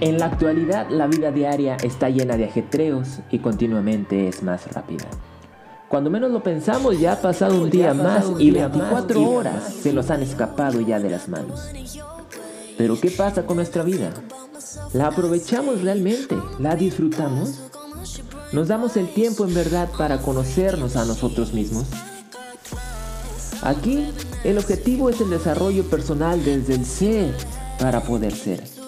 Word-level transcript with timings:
En 0.00 0.18
la 0.18 0.26
actualidad 0.26 0.88
la 0.88 1.06
vida 1.06 1.30
diaria 1.30 1.76
está 1.76 2.08
llena 2.08 2.38
de 2.38 2.46
ajetreos 2.46 3.20
y 3.30 3.38
continuamente 3.38 4.28
es 4.28 4.42
más 4.42 4.66
rápida. 4.72 5.04
Cuando 5.88 6.08
menos 6.08 6.30
lo 6.30 6.42
pensamos 6.42 6.98
ya 6.98 7.12
ha 7.12 7.20
pasado 7.20 7.60
un 7.60 7.68
día 7.68 7.92
más 7.92 8.24
y 8.38 8.50
24 8.50 9.28
horas 9.28 9.74
se 9.74 9.92
nos 9.92 10.10
han 10.10 10.22
escapado 10.22 10.80
ya 10.80 10.98
de 10.98 11.10
las 11.10 11.28
manos. 11.28 11.68
Pero 12.78 12.98
¿qué 12.98 13.10
pasa 13.10 13.44
con 13.44 13.56
nuestra 13.56 13.82
vida? 13.82 14.10
¿La 14.94 15.08
aprovechamos 15.08 15.82
realmente? 15.82 16.34
¿La 16.58 16.76
disfrutamos? 16.76 17.60
¿Nos 18.52 18.68
damos 18.68 18.96
el 18.96 19.12
tiempo 19.12 19.44
en 19.44 19.52
verdad 19.52 19.90
para 19.98 20.22
conocernos 20.22 20.96
a 20.96 21.04
nosotros 21.04 21.52
mismos? 21.52 21.84
Aquí 23.62 24.10
el 24.44 24.56
objetivo 24.56 25.10
es 25.10 25.20
el 25.20 25.28
desarrollo 25.28 25.84
personal 25.84 26.42
desde 26.42 26.74
el 26.74 26.86
ser 26.86 27.34
para 27.78 28.00
poder 28.00 28.32
ser. 28.34 28.79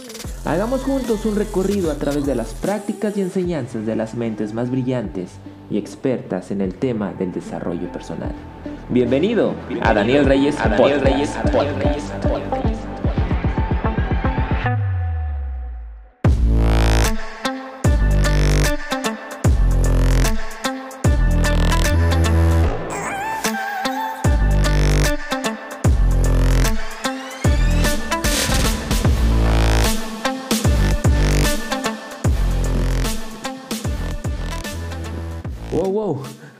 Hagamos 0.44 0.82
juntos 0.82 1.24
un 1.24 1.36
recorrido 1.36 1.92
a 1.92 1.94
través 1.94 2.26
de 2.26 2.34
las 2.34 2.52
prácticas 2.52 3.16
y 3.16 3.20
enseñanzas 3.20 3.86
de 3.86 3.94
las 3.94 4.14
mentes 4.14 4.52
más 4.52 4.70
brillantes 4.70 5.30
y 5.70 5.78
expertas 5.78 6.50
en 6.50 6.60
el 6.60 6.74
tema 6.74 7.12
del 7.12 7.30
desarrollo 7.30 7.92
personal. 7.92 8.32
Bienvenido, 8.88 9.54
a 9.82 9.94
Daniel 9.94 10.24
Reyes 10.24 10.58
a 10.58 10.68
Daniel 10.68 11.00
Reyes 11.00 11.30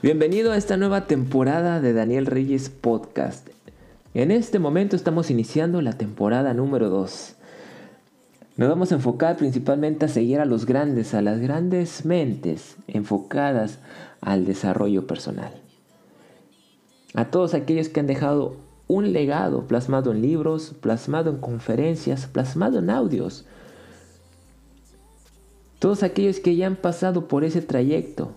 Bienvenido 0.03 0.51
a 0.51 0.57
esta 0.57 0.75
nueva 0.75 1.07
temporada 1.07 1.79
de 1.79 1.93
Daniel 1.93 2.25
Reyes 2.25 2.69
Podcast. 2.69 3.47
En 4.13 4.31
este 4.31 4.59
momento 4.59 4.97
estamos 4.97 5.31
iniciando 5.31 5.81
la 5.81 5.93
temporada 5.93 6.53
número 6.53 6.89
2. 6.89 7.35
Nos 8.57 8.67
vamos 8.67 8.91
a 8.91 8.95
enfocar 8.95 9.37
principalmente 9.37 10.03
a 10.03 10.09
seguir 10.09 10.41
a 10.41 10.45
los 10.45 10.65
grandes, 10.65 11.13
a 11.13 11.21
las 11.21 11.39
grandes 11.39 12.03
mentes 12.03 12.75
enfocadas 12.87 13.79
al 14.19 14.43
desarrollo 14.43 15.07
personal. 15.07 15.53
A 17.13 17.31
todos 17.31 17.53
aquellos 17.53 17.87
que 17.87 18.01
han 18.01 18.07
dejado 18.07 18.57
un 18.89 19.13
legado 19.13 19.69
plasmado 19.69 20.11
en 20.11 20.21
libros, 20.21 20.75
plasmado 20.81 21.31
en 21.31 21.37
conferencias, 21.37 22.27
plasmado 22.27 22.79
en 22.79 22.89
audios. 22.89 23.45
Todos 25.79 26.03
aquellos 26.03 26.41
que 26.41 26.57
ya 26.57 26.67
han 26.67 26.75
pasado 26.75 27.29
por 27.29 27.45
ese 27.45 27.61
trayecto 27.61 28.33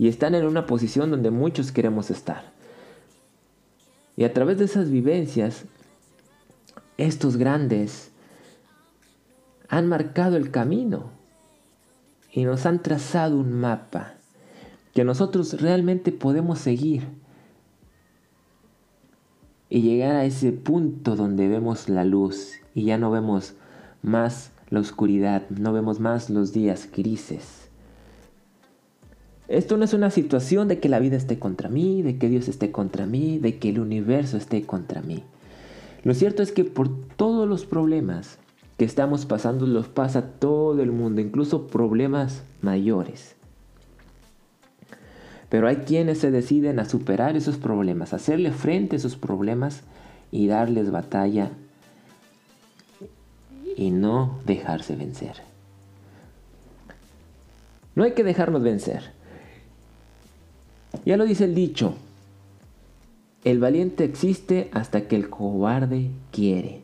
y 0.00 0.08
están 0.08 0.34
en 0.34 0.46
una 0.46 0.64
posición 0.64 1.10
donde 1.10 1.30
muchos 1.30 1.72
queremos 1.72 2.10
estar. 2.10 2.42
Y 4.16 4.24
a 4.24 4.32
través 4.32 4.56
de 4.56 4.64
esas 4.64 4.90
vivencias, 4.90 5.66
estos 6.96 7.36
grandes 7.36 8.10
han 9.68 9.88
marcado 9.88 10.38
el 10.38 10.50
camino 10.50 11.10
y 12.32 12.44
nos 12.44 12.64
han 12.64 12.80
trazado 12.80 13.36
un 13.36 13.52
mapa 13.52 14.14
que 14.94 15.04
nosotros 15.04 15.60
realmente 15.60 16.12
podemos 16.12 16.60
seguir 16.60 17.06
y 19.68 19.82
llegar 19.82 20.16
a 20.16 20.24
ese 20.24 20.50
punto 20.52 21.14
donde 21.14 21.46
vemos 21.46 21.90
la 21.90 22.06
luz 22.06 22.54
y 22.74 22.84
ya 22.84 22.96
no 22.96 23.10
vemos 23.10 23.52
más 24.00 24.50
la 24.70 24.80
oscuridad, 24.80 25.42
no 25.50 25.74
vemos 25.74 26.00
más 26.00 26.30
los 26.30 26.54
días 26.54 26.88
grises. 26.90 27.59
Esto 29.50 29.76
no 29.76 29.84
es 29.84 29.94
una 29.94 30.10
situación 30.10 30.68
de 30.68 30.78
que 30.78 30.88
la 30.88 31.00
vida 31.00 31.16
esté 31.16 31.40
contra 31.40 31.68
mí, 31.68 32.02
de 32.02 32.18
que 32.18 32.28
Dios 32.28 32.46
esté 32.46 32.70
contra 32.70 33.04
mí, 33.04 33.40
de 33.40 33.58
que 33.58 33.70
el 33.70 33.80
universo 33.80 34.36
esté 34.36 34.62
contra 34.62 35.02
mí. 35.02 35.24
Lo 36.04 36.14
cierto 36.14 36.44
es 36.44 36.52
que 36.52 36.64
por 36.64 36.88
todos 37.16 37.48
los 37.48 37.66
problemas 37.66 38.38
que 38.76 38.84
estamos 38.84 39.26
pasando 39.26 39.66
los 39.66 39.88
pasa 39.88 40.22
todo 40.22 40.80
el 40.80 40.92
mundo, 40.92 41.20
incluso 41.20 41.66
problemas 41.66 42.44
mayores. 42.62 43.34
Pero 45.48 45.66
hay 45.66 45.78
quienes 45.78 46.18
se 46.18 46.30
deciden 46.30 46.78
a 46.78 46.84
superar 46.84 47.36
esos 47.36 47.56
problemas, 47.56 48.14
hacerle 48.14 48.52
frente 48.52 48.94
a 48.94 48.98
esos 48.98 49.16
problemas 49.16 49.82
y 50.30 50.46
darles 50.46 50.92
batalla 50.92 51.50
y 53.76 53.90
no 53.90 54.38
dejarse 54.46 54.94
vencer. 54.94 55.42
No 57.96 58.04
hay 58.04 58.12
que 58.12 58.22
dejarnos 58.22 58.62
vencer. 58.62 59.18
Ya 61.04 61.16
lo 61.16 61.24
dice 61.24 61.44
el 61.44 61.54
dicho, 61.54 61.94
el 63.44 63.58
valiente 63.58 64.04
existe 64.04 64.70
hasta 64.72 65.02
que 65.02 65.16
el 65.16 65.30
cobarde 65.30 66.10
quiere. 66.30 66.82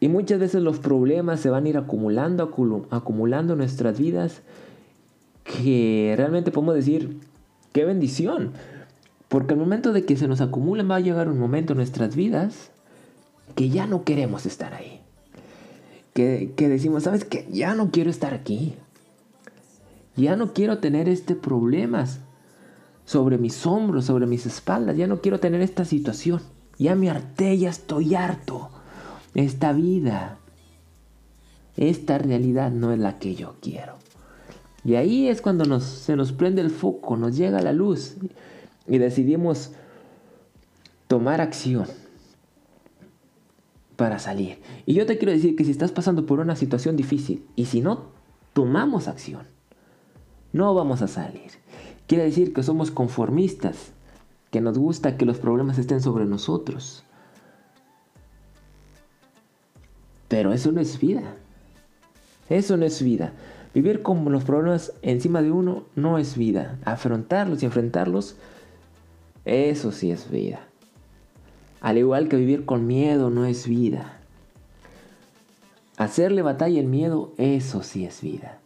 Y 0.00 0.08
muchas 0.08 0.38
veces 0.38 0.62
los 0.62 0.78
problemas 0.78 1.40
se 1.40 1.48
van 1.48 1.64
a 1.64 1.68
ir 1.68 1.78
acumulando, 1.78 2.52
acumulando 2.90 3.54
en 3.54 3.58
nuestras 3.58 3.98
vidas, 3.98 4.42
que 5.44 6.14
realmente 6.16 6.50
podemos 6.50 6.74
decir, 6.74 7.18
qué 7.72 7.84
bendición. 7.84 8.52
Porque 9.28 9.54
al 9.54 9.60
momento 9.60 9.92
de 9.92 10.04
que 10.04 10.16
se 10.16 10.28
nos 10.28 10.40
acumulan 10.40 10.90
va 10.90 10.96
a 10.96 11.00
llegar 11.00 11.28
un 11.28 11.38
momento 11.38 11.72
en 11.72 11.78
nuestras 11.78 12.14
vidas 12.14 12.70
que 13.54 13.70
ya 13.70 13.86
no 13.86 14.04
queremos 14.04 14.44
estar 14.44 14.74
ahí. 14.74 15.00
Que, 16.12 16.52
que 16.56 16.68
decimos, 16.68 17.04
¿sabes 17.04 17.24
qué? 17.24 17.46
Ya 17.50 17.74
no 17.74 17.90
quiero 17.90 18.10
estar 18.10 18.34
aquí. 18.34 18.74
Ya 20.16 20.36
no 20.36 20.52
quiero 20.52 20.78
tener 20.78 21.08
este 21.08 21.34
problemas 21.34 22.20
sobre 23.04 23.38
mis 23.38 23.66
hombros, 23.66 24.06
sobre 24.06 24.26
mis 24.26 24.46
espaldas. 24.46 24.96
Ya 24.96 25.06
no 25.06 25.20
quiero 25.20 25.40
tener 25.40 25.60
esta 25.60 25.84
situación. 25.84 26.40
Ya 26.78 26.94
me 26.94 27.10
harté, 27.10 27.56
ya 27.56 27.70
estoy 27.70 28.14
harto. 28.14 28.70
Esta 29.34 29.72
vida, 29.72 30.38
esta 31.76 32.18
realidad 32.18 32.70
no 32.70 32.92
es 32.92 32.98
la 32.98 33.18
que 33.18 33.34
yo 33.34 33.56
quiero. 33.60 33.94
Y 34.84 34.94
ahí 34.94 35.28
es 35.28 35.42
cuando 35.42 35.64
nos, 35.64 35.84
se 35.84 36.16
nos 36.16 36.32
prende 36.32 36.62
el 36.62 36.70
foco, 36.70 37.16
nos 37.16 37.36
llega 37.36 37.60
la 37.60 37.72
luz 37.72 38.16
y 38.86 38.98
decidimos 38.98 39.72
tomar 41.08 41.40
acción 41.40 41.86
para 43.96 44.18
salir. 44.18 44.58
Y 44.84 44.94
yo 44.94 45.06
te 45.06 45.18
quiero 45.18 45.32
decir 45.32 45.56
que 45.56 45.64
si 45.64 45.70
estás 45.70 45.92
pasando 45.92 46.24
por 46.24 46.40
una 46.40 46.56
situación 46.56 46.96
difícil 46.96 47.44
y 47.56 47.66
si 47.66 47.80
no 47.80 48.06
tomamos 48.52 49.08
acción, 49.08 49.55
no 50.56 50.74
vamos 50.74 51.02
a 51.02 51.08
salir. 51.08 51.50
Quiere 52.06 52.24
decir 52.24 52.52
que 52.52 52.62
somos 52.62 52.90
conformistas, 52.90 53.92
que 54.50 54.60
nos 54.60 54.78
gusta 54.78 55.16
que 55.16 55.26
los 55.26 55.38
problemas 55.38 55.78
estén 55.78 56.00
sobre 56.00 56.24
nosotros. 56.24 57.04
Pero 60.28 60.52
eso 60.52 60.72
no 60.72 60.80
es 60.80 60.98
vida. 60.98 61.34
Eso 62.48 62.76
no 62.76 62.86
es 62.86 63.02
vida. 63.02 63.32
Vivir 63.74 64.02
con 64.02 64.24
los 64.32 64.44
problemas 64.44 64.92
encima 65.02 65.42
de 65.42 65.50
uno 65.50 65.84
no 65.94 66.16
es 66.16 66.36
vida. 66.36 66.78
Afrontarlos 66.84 67.62
y 67.62 67.66
enfrentarlos, 67.66 68.36
eso 69.44 69.92
sí 69.92 70.10
es 70.10 70.30
vida. 70.30 70.60
Al 71.80 71.98
igual 71.98 72.28
que 72.28 72.36
vivir 72.36 72.64
con 72.64 72.86
miedo 72.86 73.28
no 73.30 73.44
es 73.44 73.68
vida. 73.68 74.20
Hacerle 75.98 76.42
batalla 76.42 76.80
al 76.80 76.86
miedo, 76.86 77.32
eso 77.36 77.82
sí 77.82 78.04
es 78.04 78.22
vida. 78.22 78.58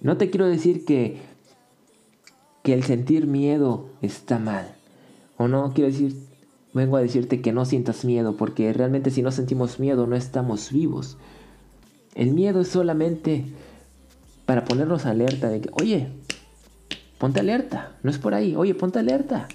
No 0.00 0.16
te 0.16 0.30
quiero 0.30 0.46
decir 0.46 0.84
que 0.84 1.33
que 2.64 2.72
el 2.72 2.82
sentir 2.82 3.26
miedo 3.26 3.90
está 4.00 4.38
mal. 4.38 4.74
O 5.36 5.48
no, 5.48 5.74
quiero 5.74 5.90
decir, 5.90 6.16
vengo 6.72 6.96
a 6.96 7.02
decirte 7.02 7.42
que 7.42 7.52
no 7.52 7.66
sientas 7.66 8.06
miedo, 8.06 8.38
porque 8.38 8.72
realmente 8.72 9.10
si 9.10 9.20
no 9.20 9.30
sentimos 9.32 9.78
miedo 9.78 10.06
no 10.06 10.16
estamos 10.16 10.72
vivos. 10.72 11.18
El 12.14 12.32
miedo 12.32 12.62
es 12.62 12.68
solamente 12.68 13.44
para 14.46 14.64
ponernos 14.64 15.04
alerta 15.04 15.50
de 15.50 15.60
que, 15.60 15.70
oye, 15.74 16.08
ponte 17.18 17.40
alerta, 17.40 17.92
no 18.02 18.10
es 18.10 18.18
por 18.18 18.32
ahí, 18.32 18.56
oye, 18.56 18.74
ponte 18.74 18.98
alerta. 18.98 19.46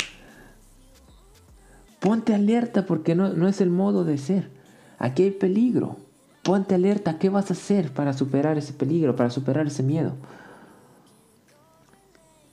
Ponte 1.99 2.35
alerta 2.35 2.85
porque 2.85 3.15
no, 3.15 3.33
no 3.33 3.47
es 3.47 3.59
el 3.59 3.71
modo 3.71 4.05
de 4.05 4.19
ser. 4.19 4.51
Aquí 4.99 5.23
hay 5.23 5.31
peligro. 5.31 5.97
Ponte 6.43 6.75
alerta, 6.75 7.17
¿qué 7.17 7.29
vas 7.29 7.49
a 7.49 7.53
hacer 7.53 7.91
para 7.91 8.13
superar 8.13 8.59
ese 8.59 8.73
peligro, 8.73 9.15
para 9.15 9.31
superar 9.31 9.65
ese 9.65 9.81
miedo? 9.81 10.13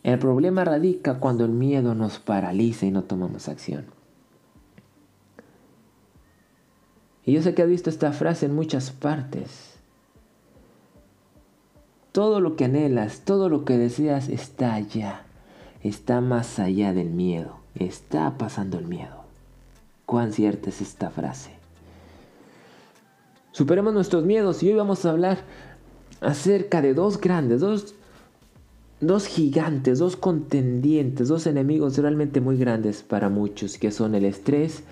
El 0.07 0.21
problema 0.21 0.65
radica 0.65 1.19
cuando 1.19 1.45
el 1.45 1.51
miedo 1.51 1.97
nos 1.97 2.21
paraliza 2.21 2.87
y 2.87 2.93
no 2.93 3.03
tomamos 3.03 3.49
acción. 3.49 3.87
Y 7.25 7.33
yo 7.33 7.43
sé 7.43 7.57
que 7.57 7.63
has 7.63 7.69
visto 7.69 7.91
esta 7.91 8.13
frase 8.13 8.47
en 8.47 8.55
muchas 8.55 8.93
partes. 8.93 9.75
Todo 12.13 12.41
lo 12.41 12.55
que 12.55 12.67
anhelas, 12.67 13.23
todo 13.25 13.49
lo 13.49 13.65
que 13.65 13.79
deseas 13.79 14.29
está 14.29 14.75
allá, 14.75 15.23
está 15.83 16.21
más 16.21 16.61
allá 16.61 16.93
del 16.93 17.11
miedo, 17.11 17.57
está 17.75 18.39
pasando 18.39 18.79
el 18.79 18.87
miedo. 18.87 19.25
¿Cuán 20.05 20.33
cierta 20.33 20.71
es 20.71 20.83
esta 20.83 21.11
frase? 21.11 21.51
Superemos 23.51 23.93
nuestros 23.93 24.25
miedos 24.25 24.63
y 24.63 24.69
hoy 24.69 24.77
vamos 24.77 25.05
a 25.05 25.11
hablar 25.11 25.39
acerca 26.21 26.81
de 26.81 26.95
dos 26.95 27.21
grandes, 27.21 27.61
dos, 27.61 27.97
dos 29.01 29.27
gigantes, 29.27 29.99
dos 29.99 30.17
contendientes, 30.17 31.29
dos 31.29 31.47
enemigos 31.47 31.99
realmente 31.99 32.41
muy 32.41 32.57
grandes 32.57 33.03
para 33.03 33.29
muchos, 33.29 33.79
que 33.79 33.91
son 33.91 34.15
el 34.15 34.25
estrés 34.25 34.85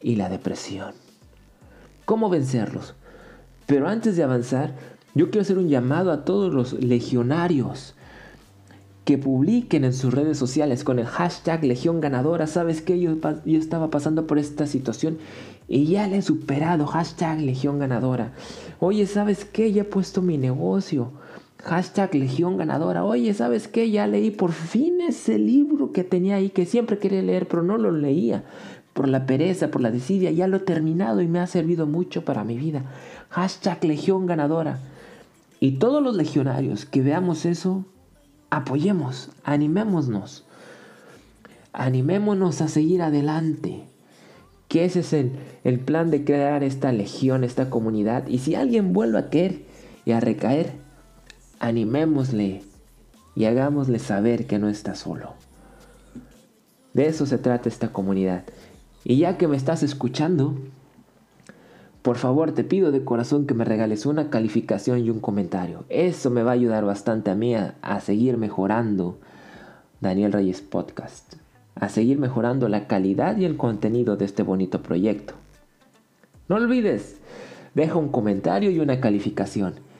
y 0.00 0.16
la 0.16 0.28
depresión. 0.28 0.94
¿Cómo 2.04 2.28
vencerlos? 2.28 2.94
Pero 3.66 3.88
antes 3.88 4.16
de 4.16 4.24
avanzar, 4.24 4.74
yo 5.14 5.30
quiero 5.30 5.42
hacer 5.42 5.58
un 5.58 5.68
llamado 5.68 6.10
a 6.10 6.24
todos 6.24 6.52
los 6.52 6.72
legionarios 6.72 7.94
que 9.04 9.18
publiquen 9.18 9.84
en 9.84 9.92
sus 9.92 10.14
redes 10.14 10.38
sociales 10.38 10.84
con 10.84 10.98
el 10.98 11.06
hashtag 11.06 11.64
Legión 11.64 12.00
Ganadora. 12.00 12.46
¿Sabes 12.46 12.82
que 12.82 13.00
yo, 13.00 13.16
yo 13.44 13.58
estaba 13.58 13.90
pasando 13.90 14.26
por 14.26 14.38
esta 14.38 14.66
situación 14.66 15.18
y 15.68 15.86
ya 15.86 16.06
le 16.06 16.18
he 16.18 16.22
superado? 16.22 16.86
Hashtag 16.86 17.40
Legión 17.40 17.78
Ganadora. 17.78 18.32
Oye, 18.78 19.06
¿sabes 19.06 19.44
qué? 19.44 19.72
Ya 19.72 19.82
he 19.82 19.84
puesto 19.84 20.22
mi 20.22 20.38
negocio. 20.38 21.12
Hashtag 21.64 22.14
Legión 22.16 22.56
Ganadora. 22.56 23.04
Oye, 23.04 23.32
¿sabes 23.34 23.68
qué? 23.68 23.90
Ya 23.90 24.06
leí 24.06 24.30
por 24.30 24.52
fin 24.52 25.00
ese 25.00 25.38
libro 25.38 25.92
que 25.92 26.02
tenía 26.02 26.36
ahí 26.36 26.50
que 26.50 26.66
siempre 26.66 26.98
quería 26.98 27.22
leer, 27.22 27.46
pero 27.46 27.62
no 27.62 27.78
lo 27.78 27.92
leía. 27.92 28.44
Por 28.92 29.08
la 29.08 29.26
pereza, 29.26 29.70
por 29.70 29.80
la 29.80 29.92
desidia. 29.92 30.32
Ya 30.32 30.48
lo 30.48 30.56
he 30.56 30.60
terminado 30.60 31.22
y 31.22 31.28
me 31.28 31.38
ha 31.38 31.46
servido 31.46 31.86
mucho 31.86 32.24
para 32.24 32.42
mi 32.42 32.58
vida. 32.58 32.84
Hashtag 33.30 33.84
Legión 33.84 34.26
Ganadora. 34.26 34.80
Y 35.60 35.72
todos 35.78 36.02
los 36.02 36.16
legionarios 36.16 36.84
que 36.84 37.00
veamos 37.00 37.46
eso, 37.46 37.84
apoyemos, 38.50 39.30
animémonos. 39.44 40.44
Animémonos 41.72 42.60
a 42.60 42.66
seguir 42.66 43.02
adelante. 43.02 43.84
Que 44.66 44.84
ese 44.84 45.00
es 45.00 45.12
el, 45.12 45.32
el, 45.62 45.78
plan 45.78 46.10
de 46.10 46.24
crear 46.24 46.64
esta 46.64 46.90
legión, 46.90 47.44
esta 47.44 47.70
comunidad. 47.70 48.26
Y 48.26 48.38
si 48.38 48.56
alguien 48.56 48.92
vuelve 48.92 49.18
a 49.18 49.30
caer 49.30 49.62
y 50.04 50.12
a 50.12 50.20
recaer, 50.20 50.81
animémosle 51.62 52.62
y 53.34 53.44
hagámosle 53.46 53.98
saber 54.00 54.46
que 54.46 54.58
no 54.58 54.68
está 54.68 54.94
solo. 54.94 55.34
De 56.92 57.06
eso 57.06 57.24
se 57.24 57.38
trata 57.38 57.68
esta 57.68 57.92
comunidad. 57.92 58.44
Y 59.04 59.16
ya 59.18 59.38
que 59.38 59.48
me 59.48 59.56
estás 59.56 59.82
escuchando, 59.82 60.56
por 62.02 62.16
favor 62.16 62.52
te 62.52 62.64
pido 62.64 62.90
de 62.90 63.04
corazón 63.04 63.46
que 63.46 63.54
me 63.54 63.64
regales 63.64 64.06
una 64.06 64.28
calificación 64.28 64.98
y 64.98 65.10
un 65.10 65.20
comentario. 65.20 65.84
Eso 65.88 66.30
me 66.30 66.42
va 66.42 66.50
a 66.50 66.54
ayudar 66.54 66.84
bastante 66.84 67.30
a 67.30 67.36
mí 67.36 67.54
a, 67.54 68.00
seguir 68.00 68.36
mejorando 68.38 69.18
Daniel 70.00 70.32
Reyes 70.32 70.60
Podcast. 70.60 71.34
A 71.76 71.88
seguir 71.88 72.18
mejorando 72.18 72.68
la 72.68 72.88
calidad 72.88 73.36
y 73.38 73.44
el 73.44 73.56
contenido 73.56 74.16
de 74.16 74.24
este 74.24 74.42
bonito 74.42 74.82
proyecto. 74.82 75.34
No 76.48 76.56
olvides, 76.56 77.18
deja 77.74 77.94
un 77.94 78.08
comentario 78.08 78.70
y 78.70 78.80
una 78.80 79.00
calificación. 79.00 79.91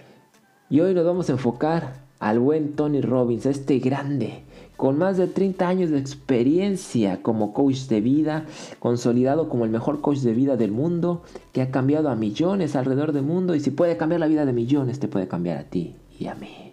Y 0.73 0.81
hoy 0.81 0.95
nos 0.95 1.05
vamos 1.05 1.29
a 1.29 1.33
enfocar 1.33 1.97
al 2.19 2.39
buen 2.39 2.73
Tony 2.73 3.03
Robbins, 3.03 3.45
este 3.45 3.79
grande, 3.79 4.43
con 4.79 4.97
más 4.97 5.19
de 5.19 5.27
30 5.27 5.69
años 5.69 5.91
de 5.91 5.99
experiencia 5.99 7.21
como 7.21 7.53
coach 7.53 7.89
de 7.89 8.01
vida, 8.01 8.47
consolidado 8.79 9.51
como 9.51 9.67
el 9.67 9.71
mejor 9.71 10.01
coach 10.01 10.21
de 10.21 10.33
vida 10.33 10.57
del 10.57 10.73
mundo, 10.73 11.25
que 11.53 11.61
ha 11.61 11.71
cambiado 11.71 12.09
a 12.09 12.15
millones 12.15 12.75
alrededor 12.75 13.13
del 13.13 13.25
mundo. 13.25 13.55
Y 13.55 13.61
si 13.61 13.71
puede 13.71 13.99
cambiar 13.99 14.21
la 14.21 14.29
vida 14.29 14.47
de 14.47 14.55
millones, 14.55 14.99
te 14.99 15.09
puede 15.09 15.29
cambiar 15.29 15.59
a 15.59 15.65
ti 15.65 15.95
y 16.19 16.27
a 16.29 16.35
mí. 16.35 16.73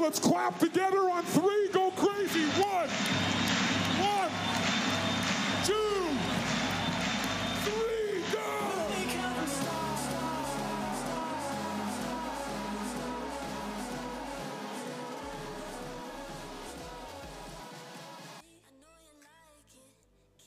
Let's 0.00 0.18
clap 0.18 0.58
together 0.58 1.08
on 1.08 1.22
three. 1.22 1.68
Go 1.72 1.79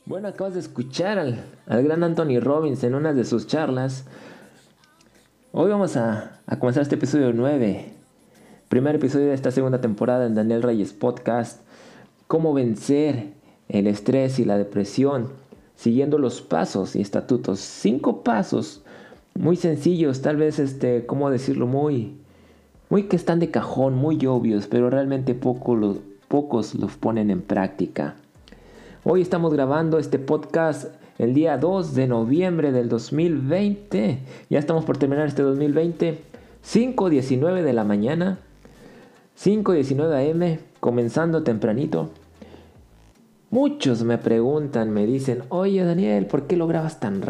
Bueno, 0.06 0.28
acabas 0.28 0.54
de 0.54 0.60
escuchar 0.60 1.18
al, 1.18 1.46
gran 1.66 2.04
Anthony 2.04 2.42
Robbins 2.42 2.84
en 2.84 2.94
una 2.94 3.14
de 3.14 3.24
sus 3.24 3.48
charlas. 3.48 4.04
Hoy 5.54 5.70
vamos 5.70 5.96
a, 5.96 6.42
a, 6.46 6.60
comenzar 6.60 6.84
este 6.84 6.96
episodio 6.96 7.32
9. 7.32 7.86
Primer 8.68 8.96
episodio 8.96 9.28
de 9.28 9.34
esta 9.34 9.52
segunda 9.52 9.80
temporada 9.80 10.26
en 10.26 10.36
Daniel 10.36 10.62
Reyes 10.62 10.92
Podcast. 10.92 11.62
Cómo 12.28 12.54
vencer 12.54 13.32
el 13.70 13.88
estrés 13.88 14.40
y 14.40 14.46
la 14.46 14.58
depresión 14.58 15.30
siguiendo 15.78 16.18
los 16.18 16.42
pasos 16.42 16.98
y 16.98 17.02
estatutos. 17.02 17.62
Cinco 17.62 18.24
pasos 18.24 18.84
muy 19.36 19.56
sencillos, 19.56 20.22
tal 20.22 20.36
vez, 20.36 20.60
este, 20.60 21.06
¿cómo 21.06 21.30
decirlo? 21.30 21.66
Muy, 21.66 22.18
muy 22.90 23.04
que 23.04 23.16
están 23.16 23.40
de 23.40 23.52
cajón, 23.52 23.96
muy 23.96 24.26
obvios, 24.26 24.68
pero 24.68 24.90
realmente 24.90 25.34
poco 25.34 25.96
pocos 26.28 26.76
los 26.76 26.98
ponen 26.98 27.30
en 27.30 27.42
práctica. 27.42 28.18
Hoy 29.06 29.22
estamos 29.22 29.52
grabando 29.52 30.00
este 30.00 30.18
podcast 30.18 30.86
el 31.20 31.34
día 31.34 31.58
2 31.58 31.94
de 31.94 32.08
noviembre 32.08 32.72
del 32.72 32.88
2020. 32.88 34.20
Ya 34.50 34.60
estamos 34.60 34.86
por 34.86 34.98
terminar 34.98 35.28
este 35.28 35.42
2020. 35.42 36.22
5.19 36.66 37.64
de 37.64 37.74
la 37.74 37.84
mañana. 37.84 38.40
5.19 39.38 40.54
am. 40.54 40.60
Comenzando 40.80 41.44
tempranito. 41.44 42.12
Muchos 43.52 44.04
me 44.04 44.18
preguntan, 44.18 44.92
me 44.92 45.06
dicen, 45.06 45.44
oye 45.50 45.84
Daniel, 45.84 46.26
¿por 46.26 46.48
qué 46.48 46.56
lo 46.56 46.68
grabas 46.68 47.02
tan, 47.02 47.22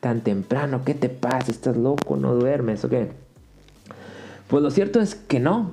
tan 0.00 0.20
temprano? 0.20 0.82
¿Qué 0.84 0.92
te 0.92 1.08
pasa? 1.08 1.50
¿Estás 1.50 1.78
loco? 1.78 2.18
¿No 2.18 2.34
duermes 2.34 2.84
o 2.84 2.90
qué? 2.90 3.08
Pues 4.48 4.62
lo 4.62 4.70
cierto 4.70 5.00
es 5.00 5.14
que 5.14 5.40
no. 5.40 5.72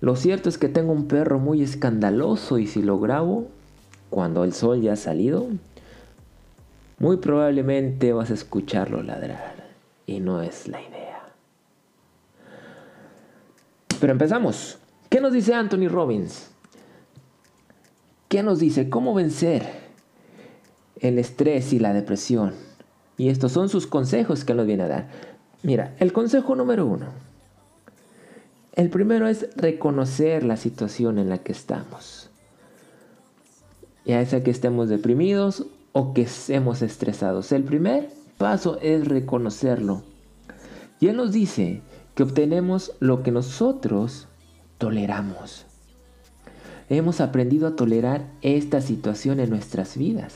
Lo 0.00 0.14
cierto 0.14 0.48
es 0.48 0.58
que 0.58 0.68
tengo 0.68 0.92
un 0.92 1.08
perro 1.08 1.40
muy 1.40 1.60
escandaloso 1.60 2.58
y 2.58 2.68
si 2.68 2.82
lo 2.82 3.00
grabo, 3.00 3.48
cuando 4.10 4.44
el 4.44 4.52
sol 4.52 4.80
ya 4.80 4.94
ha 4.94 4.96
salido, 4.96 5.48
muy 6.98 7.18
probablemente 7.18 8.12
vas 8.12 8.30
a 8.30 8.34
escucharlo 8.34 9.02
ladrar. 9.02 9.54
Y 10.06 10.20
no 10.20 10.40
es 10.42 10.68
la 10.68 10.80
idea. 10.80 11.22
Pero 14.00 14.12
empezamos. 14.12 14.78
¿Qué 15.10 15.20
nos 15.20 15.32
dice 15.32 15.54
Anthony 15.54 15.88
Robbins? 15.88 16.48
¿Qué 18.28 18.42
nos 18.42 18.58
dice? 18.58 18.88
¿Cómo 18.88 19.14
vencer 19.14 19.64
el 21.00 21.18
estrés 21.18 21.72
y 21.72 21.78
la 21.78 21.92
depresión? 21.92 22.54
Y 23.18 23.28
estos 23.28 23.52
son 23.52 23.68
sus 23.68 23.86
consejos 23.86 24.44
que 24.44 24.54
nos 24.54 24.66
viene 24.66 24.84
a 24.84 24.88
dar. 24.88 25.08
Mira, 25.62 25.94
el 25.98 26.12
consejo 26.12 26.54
número 26.54 26.86
uno. 26.86 27.06
El 28.74 28.90
primero 28.90 29.26
es 29.26 29.48
reconocer 29.56 30.44
la 30.44 30.56
situación 30.56 31.18
en 31.18 31.28
la 31.28 31.38
que 31.38 31.52
estamos 31.52 32.25
ya 34.06 34.24
sea 34.24 34.42
que 34.42 34.52
estemos 34.52 34.88
deprimidos 34.88 35.66
o 35.92 36.14
que 36.14 36.22
estemos 36.22 36.80
estresados. 36.80 37.50
El 37.52 37.64
primer 37.64 38.08
paso 38.38 38.78
es 38.80 39.06
reconocerlo. 39.06 40.02
Y 41.00 41.08
Él 41.08 41.16
nos 41.16 41.32
dice 41.32 41.82
que 42.14 42.22
obtenemos 42.22 42.92
lo 43.00 43.22
que 43.22 43.32
nosotros 43.32 44.28
toleramos. 44.78 45.66
Hemos 46.88 47.20
aprendido 47.20 47.66
a 47.66 47.76
tolerar 47.76 48.26
esta 48.42 48.80
situación 48.80 49.40
en 49.40 49.50
nuestras 49.50 49.96
vidas. 49.96 50.34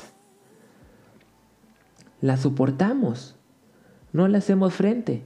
La 2.20 2.36
soportamos, 2.36 3.36
no 4.12 4.26
le 4.26 4.38
hacemos 4.38 4.74
frente. 4.74 5.22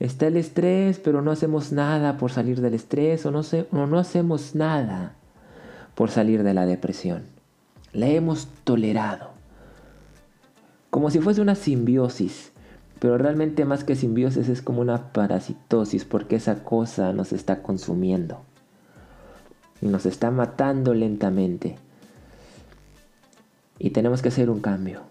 Está 0.00 0.26
el 0.26 0.38
estrés, 0.38 0.98
pero 0.98 1.20
no 1.20 1.30
hacemos 1.30 1.70
nada 1.70 2.16
por 2.16 2.32
salir 2.32 2.60
del 2.60 2.74
estrés 2.74 3.24
o 3.26 3.30
no, 3.30 3.42
o 3.72 3.86
no 3.86 3.98
hacemos 3.98 4.54
nada 4.54 5.16
por 5.94 6.10
salir 6.10 6.42
de 6.42 6.54
la 6.54 6.66
depresión 6.66 7.33
la 7.94 8.08
hemos 8.08 8.48
tolerado. 8.64 9.30
Como 10.90 11.10
si 11.10 11.20
fuese 11.20 11.40
una 11.40 11.54
simbiosis. 11.54 12.50
Pero 12.98 13.18
realmente 13.18 13.64
más 13.64 13.84
que 13.84 13.96
simbiosis 13.96 14.48
es 14.48 14.62
como 14.62 14.80
una 14.80 15.12
parasitosis 15.12 16.04
porque 16.04 16.36
esa 16.36 16.64
cosa 16.64 17.12
nos 17.12 17.32
está 17.32 17.62
consumiendo. 17.62 18.40
Y 19.80 19.86
nos 19.86 20.06
está 20.06 20.30
matando 20.30 20.94
lentamente. 20.94 21.76
Y 23.78 23.90
tenemos 23.90 24.22
que 24.22 24.28
hacer 24.28 24.50
un 24.50 24.60
cambio. 24.60 25.02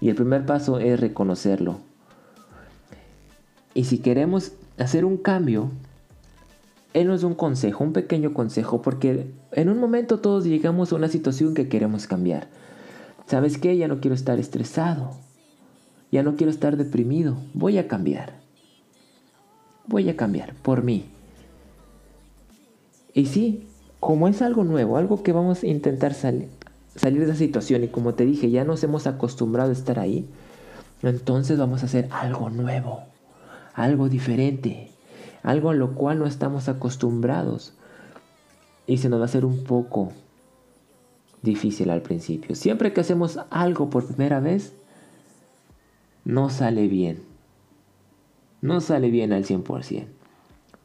Y 0.00 0.08
el 0.08 0.14
primer 0.14 0.46
paso 0.46 0.78
es 0.78 1.00
reconocerlo. 1.00 1.78
Y 3.74 3.84
si 3.84 3.98
queremos 3.98 4.52
hacer 4.78 5.04
un 5.04 5.16
cambio, 5.16 5.70
él 7.00 7.08
nos 7.08 7.22
da 7.22 7.28
un 7.28 7.34
consejo, 7.34 7.84
un 7.84 7.92
pequeño 7.92 8.34
consejo, 8.34 8.82
porque 8.82 9.32
en 9.52 9.68
un 9.68 9.78
momento 9.78 10.20
todos 10.20 10.44
llegamos 10.44 10.92
a 10.92 10.96
una 10.96 11.08
situación 11.08 11.54
que 11.54 11.68
queremos 11.68 12.06
cambiar. 12.06 12.48
¿Sabes 13.26 13.58
qué? 13.58 13.76
Ya 13.76 13.88
no 13.88 14.00
quiero 14.00 14.14
estar 14.14 14.38
estresado. 14.38 15.12
Ya 16.10 16.22
no 16.22 16.36
quiero 16.36 16.50
estar 16.50 16.76
deprimido. 16.76 17.36
Voy 17.54 17.78
a 17.78 17.86
cambiar. 17.86 18.40
Voy 19.86 20.08
a 20.08 20.16
cambiar 20.16 20.54
por 20.54 20.82
mí. 20.82 21.04
Y 23.14 23.26
sí, 23.26 23.68
como 24.00 24.28
es 24.28 24.42
algo 24.42 24.64
nuevo, 24.64 24.96
algo 24.96 25.22
que 25.22 25.32
vamos 25.32 25.62
a 25.62 25.66
intentar 25.66 26.14
salir 26.14 26.48
de 26.94 27.24
esa 27.24 27.34
situación 27.34 27.84
y 27.84 27.88
como 27.88 28.14
te 28.14 28.24
dije, 28.24 28.50
ya 28.50 28.64
nos 28.64 28.82
hemos 28.84 29.06
acostumbrado 29.06 29.70
a 29.70 29.72
estar 29.72 29.98
ahí, 29.98 30.28
entonces 31.02 31.58
vamos 31.58 31.82
a 31.82 31.86
hacer 31.86 32.08
algo 32.12 32.50
nuevo, 32.50 33.02
algo 33.74 34.08
diferente, 34.08 34.92
algo 35.42 35.70
a 35.70 35.74
lo 35.74 35.94
cual 35.94 36.18
no 36.18 36.26
estamos 36.26 36.68
acostumbrados 36.68 37.74
y 38.86 38.98
se 38.98 39.08
nos 39.08 39.20
va 39.20 39.24
a 39.24 39.26
hacer 39.26 39.44
un 39.44 39.64
poco 39.64 40.12
difícil 41.42 41.90
al 41.90 42.02
principio. 42.02 42.54
Siempre 42.54 42.92
que 42.92 43.00
hacemos 43.00 43.38
algo 43.50 43.90
por 43.90 44.06
primera 44.06 44.40
vez, 44.40 44.72
no 46.24 46.50
sale 46.50 46.88
bien. 46.88 47.22
No 48.60 48.80
sale 48.80 49.10
bien 49.10 49.32
al 49.32 49.44
100%. 49.44 50.06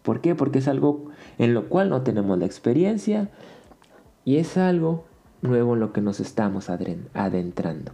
¿Por 0.03 0.22
qué? 0.22 0.36
Porque 0.36 0.60
es 0.60 0.67
algo 0.67 1.10
en 1.38 1.53
lo 1.53 1.69
cual 1.69 1.89
no 1.89 2.01
tenemos 2.01 2.38
la 2.38 2.45
experiencia 2.45 3.29
y 4.25 4.38
es 4.38 4.57
algo 4.57 5.05
nuevo 5.41 5.74
en 5.74 5.79
lo 5.79 5.93
que 5.93 6.01
nos 6.01 6.19
estamos 6.19 6.69
adentrando. 6.69 7.93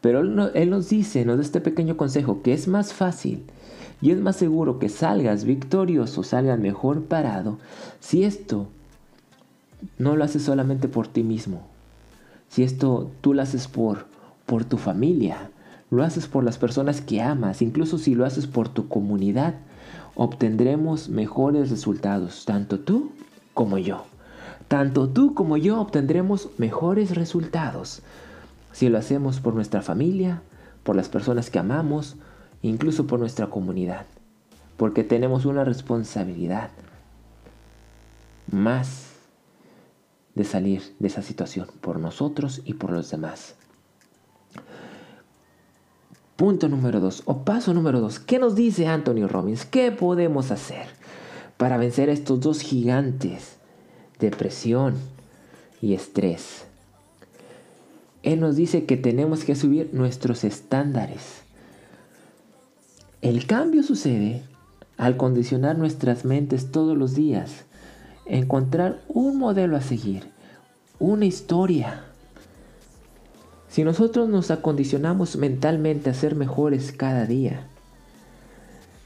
Pero 0.00 0.20
él, 0.20 0.70
nos 0.70 0.88
dice, 0.88 1.24
nos 1.24 1.36
da 1.36 1.42
este 1.42 1.60
pequeño 1.60 1.96
consejo, 1.96 2.42
que 2.42 2.52
es 2.52 2.68
más 2.68 2.94
fácil 2.94 3.44
y 4.00 4.10
es 4.10 4.18
más 4.18 4.36
seguro 4.36 4.78
que 4.78 4.88
salgas 4.88 5.44
victorioso, 5.44 6.22
salgas 6.22 6.58
mejor 6.58 7.04
parado, 7.04 7.58
si 8.00 8.24
esto 8.24 8.66
no 9.98 10.16
lo 10.16 10.24
haces 10.24 10.42
solamente 10.42 10.88
por 10.88 11.08
ti 11.08 11.22
mismo, 11.22 11.62
si 12.48 12.62
esto 12.62 13.10
tú 13.20 13.34
lo 13.34 13.42
haces 13.42 13.68
por, 13.68 14.06
por 14.46 14.64
tu 14.64 14.76
familia, 14.76 15.50
lo 15.90 16.02
haces 16.02 16.26
por 16.26 16.44
las 16.44 16.58
personas 16.58 17.00
que 17.00 17.20
amas, 17.20 17.62
incluso 17.62 17.98
si 17.98 18.14
lo 18.14 18.24
haces 18.24 18.46
por 18.46 18.68
tu 18.68 18.88
comunidad, 18.88 19.54
obtendremos 20.14 21.08
mejores 21.08 21.70
resultados, 21.70 22.44
tanto 22.44 22.80
tú 22.80 23.10
como 23.54 23.78
yo. 23.78 24.04
Tanto 24.68 25.08
tú 25.08 25.34
como 25.34 25.56
yo 25.56 25.80
obtendremos 25.80 26.50
mejores 26.58 27.16
resultados 27.16 28.02
si 28.72 28.88
lo 28.88 28.98
hacemos 28.98 29.40
por 29.40 29.54
nuestra 29.54 29.82
familia, 29.82 30.42
por 30.84 30.96
las 30.96 31.08
personas 31.08 31.50
que 31.50 31.58
amamos, 31.58 32.16
incluso 32.62 33.06
por 33.06 33.20
nuestra 33.20 33.48
comunidad, 33.48 34.06
porque 34.76 35.04
tenemos 35.04 35.44
una 35.44 35.64
responsabilidad 35.64 36.70
más 38.50 39.06
de 40.34 40.44
salir 40.44 40.82
de 40.98 41.08
esa 41.08 41.22
situación 41.22 41.66
por 41.80 41.98
nosotros 41.98 42.62
y 42.64 42.74
por 42.74 42.90
los 42.92 43.10
demás. 43.10 43.54
Punto 46.36 46.68
número 46.68 47.00
dos, 47.00 47.22
o 47.26 47.44
paso 47.44 47.74
número 47.74 48.00
dos, 48.00 48.18
¿qué 48.18 48.38
nos 48.38 48.54
dice 48.54 48.86
Anthony 48.86 49.26
Robbins? 49.28 49.66
¿Qué 49.66 49.92
podemos 49.92 50.50
hacer 50.50 50.86
para 51.58 51.76
vencer 51.76 52.08
a 52.08 52.12
estos 52.12 52.40
dos 52.40 52.60
gigantes? 52.60 53.56
Depresión 54.18 54.94
y 55.82 55.92
estrés. 55.92 56.64
Él 58.22 58.40
nos 58.40 58.56
dice 58.56 58.84
que 58.86 58.96
tenemos 58.96 59.44
que 59.44 59.54
subir 59.54 59.90
nuestros 59.92 60.44
estándares. 60.44 61.39
El 63.22 63.46
cambio 63.46 63.82
sucede 63.82 64.42
al 64.96 65.16
condicionar 65.16 65.78
nuestras 65.78 66.24
mentes 66.24 66.70
todos 66.70 66.96
los 66.96 67.14
días, 67.14 67.64
encontrar 68.26 69.00
un 69.08 69.38
modelo 69.38 69.76
a 69.76 69.80
seguir, 69.80 70.30
una 70.98 71.26
historia 71.26 72.04
si 73.70 73.84
nosotros 73.84 74.28
nos 74.28 74.50
acondicionamos 74.50 75.36
mentalmente 75.36 76.10
a 76.10 76.14
ser 76.14 76.34
mejores 76.34 76.90
cada 76.90 77.24
día, 77.24 77.68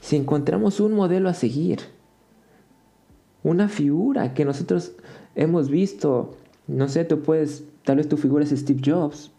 si 0.01 0.15
encontramos 0.15 0.79
un 0.79 0.93
modelo 0.93 1.29
a 1.29 1.35
seguir, 1.35 1.81
una 3.43 3.69
figura 3.69 4.33
que 4.33 4.43
nosotros 4.43 4.93
hemos 5.35 5.69
visto, 5.69 6.35
no 6.65 6.87
sé, 6.87 7.05
tú 7.05 7.21
puedes, 7.21 7.63
tal 7.83 7.97
vez 7.97 8.09
tu 8.09 8.17
figura 8.17 8.43
es 8.43 8.49
Steve 8.49 8.81
Jobs, 8.83 9.29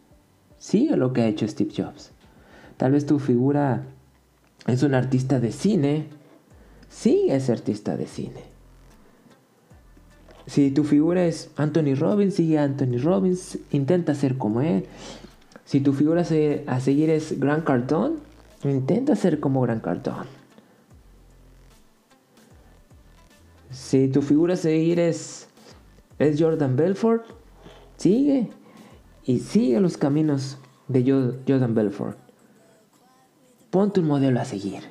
sigue 0.59 0.97
lo 0.97 1.13
que 1.13 1.23
ha 1.23 1.27
hecho 1.27 1.47
Steve 1.49 1.73
Jobs. 1.77 2.13
Tal 2.77 2.93
vez 2.93 3.05
tu 3.05 3.19
figura 3.19 3.83
es 4.67 4.83
un 4.83 4.95
artista 4.95 5.41
de 5.41 5.53
cine, 5.53 6.07
sigue 6.89 7.35
ese 7.37 7.53
artista 7.53 7.97
de 7.97 8.07
cine. 8.07 8.43
Si 10.47 10.71
tu 10.71 10.85
figura 10.85 11.27
es 11.27 11.51
Anthony 11.57 11.95
Robbins, 11.97 12.35
sigue 12.35 12.59
Anthony 12.59 12.99
Robbins, 13.03 13.59
intenta 13.73 14.15
ser 14.15 14.39
como 14.39 14.61
él. 14.61 14.87
Si 15.65 15.81
tu 15.81 15.93
figura 15.93 16.23
a 16.23 16.81
seguir 16.81 17.11
es 17.11 17.39
Grant 17.41 17.65
Cardone, 17.65 18.17
intenta 18.65 19.17
ser 19.17 19.41
como 19.41 19.61
Grant 19.63 19.83
Cardone. 19.83 20.29
Si 23.71 24.09
tu 24.09 24.23
figura 24.23 24.55
a 24.55 24.57
seguir 24.57 25.01
es, 25.01 25.49
es 26.19 26.41
Jordan 26.41 26.77
Belfort, 26.77 27.25
sigue 27.97 28.49
y 29.25 29.41
sigue 29.41 29.81
los 29.81 29.97
caminos 29.97 30.59
de 30.87 31.43
Jordan 31.47 31.75
Belfort. 31.75 32.26
Ponte 33.77 34.01
un 34.01 34.07
modelo 34.07 34.41
a 34.41 34.47
seguir. 34.47 34.85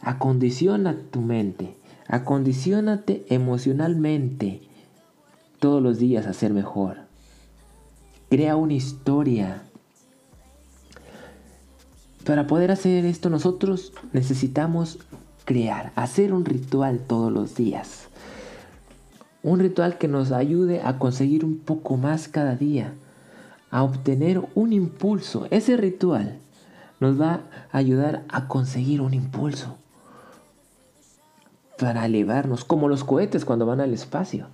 Acondiciona 0.00 0.96
tu 1.10 1.22
mente. 1.22 1.76
Acondicionate 2.06 3.26
emocionalmente 3.30 4.62
todos 5.58 5.82
los 5.82 5.98
días 5.98 6.28
a 6.28 6.34
ser 6.34 6.52
mejor. 6.52 6.98
Crea 8.30 8.54
una 8.54 8.74
historia. 8.74 9.64
Para 12.24 12.46
poder 12.46 12.70
hacer 12.70 13.04
esto 13.04 13.28
nosotros 13.28 13.92
necesitamos 14.12 15.00
crear, 15.44 15.90
hacer 15.96 16.32
un 16.32 16.44
ritual 16.44 17.00
todos 17.08 17.32
los 17.32 17.56
días. 17.56 18.06
Un 19.42 19.58
ritual 19.58 19.98
que 19.98 20.06
nos 20.06 20.30
ayude 20.30 20.80
a 20.84 21.00
conseguir 21.00 21.44
un 21.44 21.58
poco 21.58 21.96
más 21.96 22.28
cada 22.28 22.54
día, 22.54 22.94
a 23.72 23.82
obtener 23.82 24.44
un 24.54 24.72
impulso. 24.72 25.48
Ese 25.50 25.76
ritual 25.76 26.38
nos 27.00 27.20
va 27.20 27.42
a 27.70 27.78
ayudar 27.78 28.24
a 28.28 28.48
conseguir 28.48 29.00
un 29.00 29.14
impulso 29.14 29.76
para 31.78 32.06
elevarnos, 32.06 32.64
como 32.64 32.88
los 32.88 33.04
cohetes 33.04 33.44
cuando 33.44 33.66
van 33.66 33.80
al 33.80 33.92
espacio. 33.92 34.48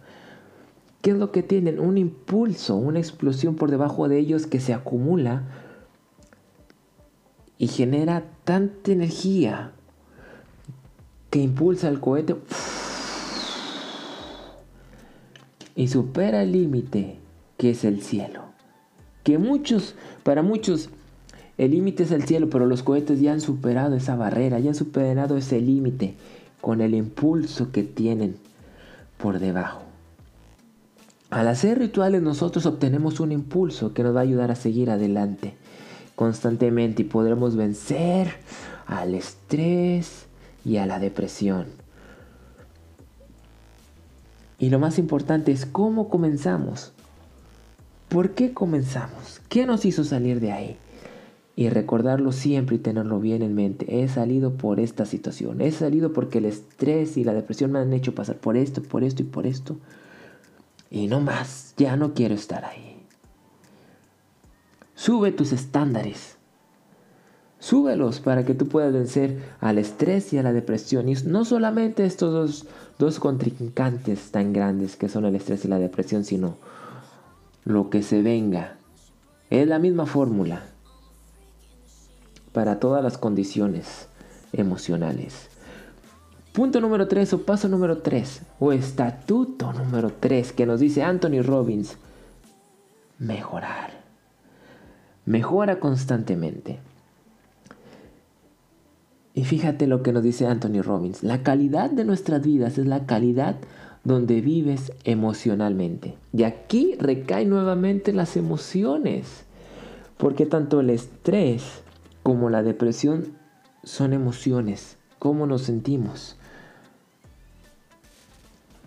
¿Qué 1.00 1.10
es 1.10 1.16
lo 1.16 1.32
que 1.32 1.42
tienen? 1.42 1.80
Un 1.80 1.98
impulso, 1.98 2.76
una 2.76 2.98
explosión 2.98 3.56
por 3.56 3.70
debajo 3.70 4.08
de 4.08 4.18
ellos 4.18 4.46
que 4.46 4.60
se 4.60 4.74
acumula 4.74 5.42
y 7.58 7.68
genera 7.68 8.24
tanta 8.44 8.92
energía 8.92 9.72
que 11.30 11.40
impulsa 11.40 11.88
el 11.88 12.00
cohete 12.00 12.36
y 15.74 15.88
supera 15.88 16.42
el 16.42 16.52
límite 16.52 17.18
que 17.56 17.70
es 17.70 17.84
el 17.84 18.02
cielo. 18.02 18.42
Que 19.22 19.38
muchos, 19.38 19.94
para 20.22 20.42
muchos, 20.42 20.90
el 21.56 21.70
límite 21.70 22.02
es 22.02 22.10
el 22.10 22.24
cielo, 22.24 22.50
pero 22.50 22.66
los 22.66 22.82
cohetes 22.82 23.20
ya 23.20 23.32
han 23.32 23.40
superado 23.40 23.94
esa 23.94 24.16
barrera, 24.16 24.58
ya 24.58 24.70
han 24.70 24.74
superado 24.74 25.36
ese 25.36 25.60
límite 25.60 26.14
con 26.60 26.80
el 26.80 26.94
impulso 26.94 27.70
que 27.70 27.82
tienen 27.82 28.36
por 29.18 29.38
debajo. 29.38 29.82
Al 31.30 31.48
hacer 31.48 31.78
rituales 31.78 32.22
nosotros 32.22 32.66
obtenemos 32.66 33.20
un 33.20 33.32
impulso 33.32 33.92
que 33.92 34.02
nos 34.02 34.14
va 34.14 34.20
a 34.20 34.22
ayudar 34.22 34.50
a 34.50 34.56
seguir 34.56 34.90
adelante 34.90 35.54
constantemente 36.16 37.02
y 37.02 37.06
podremos 37.06 37.56
vencer 37.56 38.34
al 38.86 39.14
estrés 39.14 40.26
y 40.64 40.76
a 40.76 40.86
la 40.86 40.98
depresión. 40.98 41.66
Y 44.58 44.70
lo 44.70 44.78
más 44.78 44.98
importante 44.98 45.52
es 45.52 45.66
cómo 45.66 46.08
comenzamos. 46.08 46.92
¿Por 48.08 48.30
qué 48.30 48.54
comenzamos? 48.54 49.40
¿Qué 49.48 49.66
nos 49.66 49.84
hizo 49.84 50.04
salir 50.04 50.40
de 50.40 50.52
ahí? 50.52 50.78
Y 51.56 51.68
recordarlo 51.68 52.32
siempre 52.32 52.76
y 52.76 52.80
tenerlo 52.80 53.20
bien 53.20 53.42
en 53.42 53.54
mente. 53.54 54.02
He 54.02 54.08
salido 54.08 54.54
por 54.54 54.80
esta 54.80 55.06
situación. 55.06 55.60
He 55.60 55.70
salido 55.70 56.12
porque 56.12 56.38
el 56.38 56.46
estrés 56.46 57.16
y 57.16 57.24
la 57.24 57.32
depresión 57.32 57.72
me 57.72 57.78
han 57.78 57.92
hecho 57.92 58.14
pasar 58.14 58.36
por 58.36 58.56
esto, 58.56 58.82
por 58.82 59.04
esto 59.04 59.22
y 59.22 59.26
por 59.26 59.46
esto. 59.46 59.76
Y 60.90 61.06
no 61.06 61.20
más, 61.20 61.74
ya 61.76 61.96
no 61.96 62.14
quiero 62.14 62.34
estar 62.34 62.64
ahí. 62.64 62.96
Sube 64.94 65.32
tus 65.32 65.52
estándares. 65.52 66.36
Súbelos 67.60 68.20
para 68.20 68.44
que 68.44 68.54
tú 68.54 68.68
puedas 68.68 68.92
vencer 68.92 69.40
al 69.60 69.78
estrés 69.78 70.32
y 70.32 70.38
a 70.38 70.42
la 70.42 70.52
depresión. 70.52 71.08
Y 71.08 71.14
no 71.24 71.44
solamente 71.44 72.04
estos 72.04 72.32
dos, 72.32 72.66
dos 72.98 73.20
contrincantes 73.20 74.32
tan 74.32 74.52
grandes 74.52 74.96
que 74.96 75.08
son 75.08 75.24
el 75.24 75.36
estrés 75.36 75.64
y 75.64 75.68
la 75.68 75.78
depresión, 75.78 76.24
sino 76.24 76.58
lo 77.64 77.90
que 77.90 78.02
se 78.02 78.22
venga. 78.22 78.76
Es 79.50 79.66
la 79.66 79.78
misma 79.78 80.04
fórmula 80.04 80.73
para 82.54 82.78
todas 82.78 83.02
las 83.02 83.18
condiciones 83.18 84.08
emocionales. 84.52 85.50
Punto 86.52 86.80
número 86.80 87.08
3 87.08 87.32
o 87.34 87.42
paso 87.42 87.68
número 87.68 87.98
3 87.98 88.42
o 88.60 88.72
estatuto 88.72 89.72
número 89.72 90.12
3 90.20 90.52
que 90.52 90.64
nos 90.64 90.78
dice 90.78 91.02
Anthony 91.02 91.42
Robbins. 91.42 91.98
Mejorar. 93.18 93.90
Mejora 95.26 95.80
constantemente. 95.80 96.78
Y 99.34 99.44
fíjate 99.44 99.88
lo 99.88 100.04
que 100.04 100.12
nos 100.12 100.22
dice 100.22 100.46
Anthony 100.46 100.80
Robbins. 100.80 101.24
La 101.24 101.42
calidad 101.42 101.90
de 101.90 102.04
nuestras 102.04 102.42
vidas 102.42 102.78
es 102.78 102.86
la 102.86 103.04
calidad 103.04 103.56
donde 104.04 104.40
vives 104.40 104.92
emocionalmente. 105.02 106.14
Y 106.32 106.44
aquí 106.44 106.94
recaen 107.00 107.50
nuevamente 107.50 108.12
las 108.12 108.36
emociones, 108.36 109.44
porque 110.18 110.46
tanto 110.46 110.78
el 110.78 110.90
estrés 110.90 111.82
como 112.24 112.48
la 112.48 112.62
depresión 112.62 113.34
son 113.84 114.14
emociones, 114.14 114.96
cómo 115.20 115.46
nos 115.46 115.62
sentimos. 115.62 116.36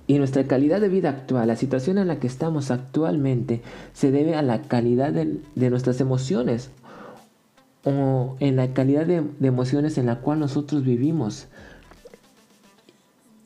Y 0.07 0.17
nuestra 0.17 0.45
calidad 0.45 0.81
de 0.81 0.89
vida 0.89 1.09
actual, 1.09 1.47
la 1.47 1.55
situación 1.55 1.99
en 1.99 2.07
la 2.07 2.19
que 2.19 2.25
estamos 2.25 2.71
actualmente, 2.71 3.61
se 3.93 4.09
debe 4.09 4.35
a 4.35 4.41
la 4.41 4.63
calidad 4.63 5.13
de, 5.13 5.69
nuestras 5.69 6.01
emociones 6.01 6.71
o 7.83 8.37
en 8.39 8.55
la 8.55 8.73
calidad 8.73 9.05
de, 9.05 9.23
emociones 9.41 9.99
en 9.99 10.07
la 10.07 10.19
cual 10.21 10.39
nosotros 10.39 10.83
vivimos. 10.83 11.45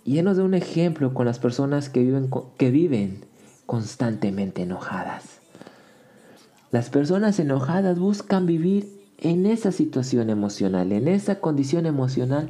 Y 0.06 0.22
nos 0.22 0.38
da 0.38 0.44
un 0.44 0.54
ejemplo 0.54 1.14
con 1.14 1.26
las 1.26 1.40
personas 1.40 1.90
que 1.90 2.00
viven, 2.00 2.30
que 2.58 2.72
viven 2.72 3.26
constantemente 3.66 4.62
enojadas. 4.62 5.42
Las 6.72 6.90
personas 6.90 7.40
enojadas 7.40 8.00
buscan 8.00 8.46
vivir 8.46 9.01
en 9.22 9.46
esa 9.46 9.72
situación 9.72 10.30
emocional, 10.30 10.92
en 10.92 11.08
esa 11.08 11.40
condición 11.40 11.86
emocional 11.86 12.50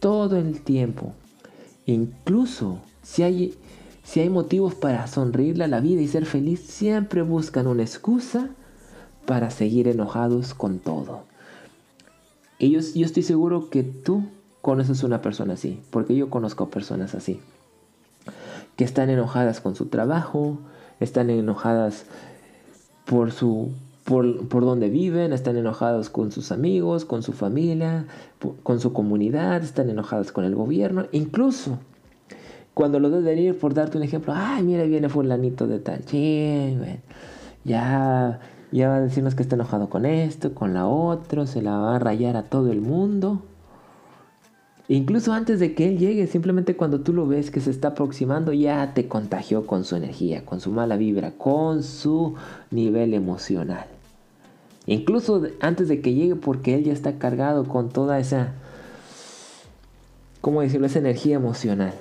todo 0.00 0.36
el 0.36 0.60
tiempo. 0.60 1.14
Incluso 1.86 2.80
si 3.02 3.22
hay, 3.22 3.54
si 4.02 4.20
hay 4.20 4.28
motivos 4.28 4.74
para 4.74 5.06
sonreírle 5.06 5.64
a 5.64 5.68
la 5.68 5.80
vida 5.80 6.02
y 6.02 6.08
ser 6.08 6.26
feliz, 6.26 6.60
siempre 6.60 7.22
buscan 7.22 7.68
una 7.68 7.82
excusa 7.82 8.50
para 9.24 9.50
seguir 9.50 9.88
enojados 9.88 10.52
con 10.52 10.80
todo. 10.80 11.22
Yo, 12.58 12.80
yo 12.80 13.06
estoy 13.06 13.22
seguro 13.22 13.70
que 13.70 13.82
tú 13.82 14.24
conoces 14.62 15.04
una 15.04 15.22
persona 15.22 15.54
así, 15.54 15.80
porque 15.90 16.16
yo 16.16 16.28
conozco 16.28 16.70
personas 16.70 17.14
así, 17.14 17.40
que 18.76 18.84
están 18.84 19.10
enojadas 19.10 19.60
con 19.60 19.76
su 19.76 19.86
trabajo, 19.86 20.58
están 21.00 21.30
enojadas 21.30 22.06
por 23.04 23.30
su 23.30 23.72
por, 24.04 24.48
por, 24.48 24.64
donde 24.64 24.90
viven, 24.90 25.32
están 25.32 25.56
enojados 25.56 26.10
con 26.10 26.30
sus 26.30 26.52
amigos, 26.52 27.04
con 27.04 27.22
su 27.22 27.32
familia, 27.32 28.06
con 28.62 28.80
su 28.80 28.92
comunidad, 28.92 29.62
están 29.62 29.90
enojadas 29.90 30.30
con 30.30 30.44
el 30.44 30.54
gobierno, 30.54 31.06
incluso 31.12 31.78
cuando 32.74 32.98
lo 32.98 33.08
deben 33.08 33.38
ir, 33.38 33.58
por 33.58 33.72
darte 33.72 33.96
un 33.96 34.04
ejemplo, 34.04 34.32
ay, 34.36 34.62
mira, 34.62 34.84
viene 34.84 35.08
fulanito 35.08 35.66
de 35.66 35.78
tal, 35.78 36.02
sí, 36.06 36.76
ya, 37.64 38.40
ya 38.72 38.88
va 38.88 38.96
a 38.96 39.00
decirnos 39.00 39.34
que 39.34 39.42
está 39.42 39.54
enojado 39.54 39.88
con 39.88 40.04
esto, 40.04 40.54
con 40.54 40.74
la 40.74 40.86
otra, 40.86 41.46
se 41.46 41.62
la 41.62 41.78
va 41.78 41.96
a 41.96 41.98
rayar 41.98 42.36
a 42.36 42.42
todo 42.44 42.72
el 42.72 42.80
mundo. 42.80 43.42
Incluso 44.88 45.32
antes 45.32 45.60
de 45.60 45.74
que 45.74 45.88
él 45.88 45.98
llegue, 45.98 46.26
simplemente 46.26 46.76
cuando 46.76 47.00
tú 47.00 47.14
lo 47.14 47.26
ves 47.26 47.50
que 47.50 47.60
se 47.60 47.70
está 47.70 47.88
aproximando, 47.88 48.52
ya 48.52 48.92
te 48.92 49.08
contagió 49.08 49.66
con 49.66 49.84
su 49.84 49.96
energía, 49.96 50.44
con 50.44 50.60
su 50.60 50.70
mala 50.72 50.98
vibra, 50.98 51.30
con 51.38 51.82
su 51.82 52.34
nivel 52.70 53.14
emocional. 53.14 53.93
Incluso 54.86 55.42
antes 55.60 55.88
de 55.88 56.00
que 56.00 56.12
llegue, 56.12 56.36
porque 56.36 56.74
él 56.74 56.84
ya 56.84 56.92
está 56.92 57.18
cargado 57.18 57.64
con 57.64 57.88
toda 57.88 58.18
esa, 58.18 58.52
¿cómo 60.40 60.60
decirlo? 60.60 60.86
Esa 60.86 60.98
energía 60.98 61.36
emocional. 61.36 61.94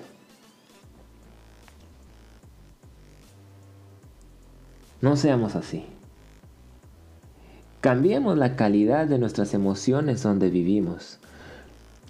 No 5.01 5.17
seamos 5.17 5.55
así. 5.55 5.85
Cambiemos 7.81 8.37
la 8.37 8.55
calidad 8.55 9.07
de 9.07 9.19
nuestras 9.19 9.53
emociones 9.53 10.23
donde 10.23 10.49
vivimos. 10.49 11.19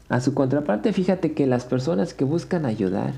A 0.09 0.21
su 0.21 0.35
contraparte, 0.35 0.93
fíjate 0.93 1.33
que 1.33 1.47
las 1.47 1.65
personas 1.65 2.13
que 2.13 2.23
buscan 2.23 2.67
ayudar, 2.67 3.15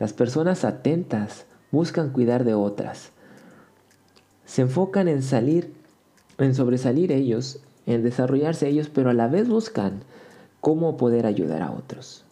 las 0.00 0.12
personas 0.12 0.64
atentas, 0.64 1.46
buscan 1.70 2.10
cuidar 2.10 2.42
de 2.42 2.54
otras. 2.54 3.10
Se 4.44 4.62
enfocan 4.62 5.06
en 5.06 5.22
salir, 5.22 5.72
en 6.38 6.54
sobresalir 6.54 7.12
ellos, 7.12 7.60
en 7.86 8.02
desarrollarse 8.02 8.68
ellos, 8.68 8.90
pero 8.92 9.10
a 9.10 9.14
la 9.14 9.28
vez 9.28 9.48
buscan 9.48 10.02
cómo 10.60 10.96
poder 10.96 11.26
ayudar 11.26 11.62
a 11.62 11.70
otros. 11.70 12.24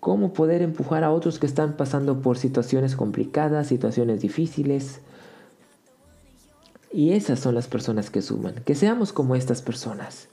Cómo 0.00 0.32
poder 0.32 0.62
empujar 0.62 1.02
a 1.04 1.10
otros 1.10 1.38
que 1.38 1.46
están 1.46 1.76
pasando 1.76 2.22
por 2.22 2.38
situaciones 2.38 2.94
complicadas, 2.94 3.66
situaciones 3.66 4.20
difíciles, 4.20 5.00
y 6.92 7.12
esas 7.12 7.40
son 7.40 7.54
las 7.54 7.68
personas 7.68 8.10
que 8.10 8.22
suman. 8.22 8.54
Que 8.64 8.74
seamos 8.74 9.12
como 9.12 9.34
estas 9.34 9.62
personas. 9.62 10.28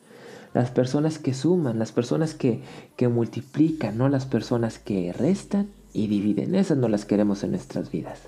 Las 0.53 0.71
personas 0.71 1.19
que 1.19 1.33
suman, 1.33 1.79
las 1.79 1.91
personas 1.91 2.33
que, 2.33 2.61
que 2.95 3.09
multiplican, 3.09 3.97
no 3.97 4.07
las 4.07 4.25
personas 4.25 4.79
que 4.79 5.11
restan 5.11 5.67
y 5.91 6.07
dividen. 6.07 6.55
Esas 6.55 6.77
no 6.77 6.87
las 6.87 7.05
queremos 7.05 7.43
en 7.43 7.51
nuestras 7.51 7.91
vidas. 7.91 8.19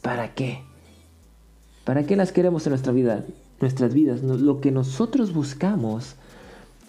¿Para 0.00 0.34
qué? 0.34 0.62
¿Para 1.84 2.04
qué 2.04 2.16
las 2.16 2.32
queremos 2.32 2.66
en 2.66 2.70
nuestra 2.70 2.92
vida? 2.92 3.24
Nuestras 3.60 3.94
vidas. 3.94 4.22
Lo 4.22 4.60
que 4.60 4.70
nosotros 4.70 5.32
buscamos 5.32 6.14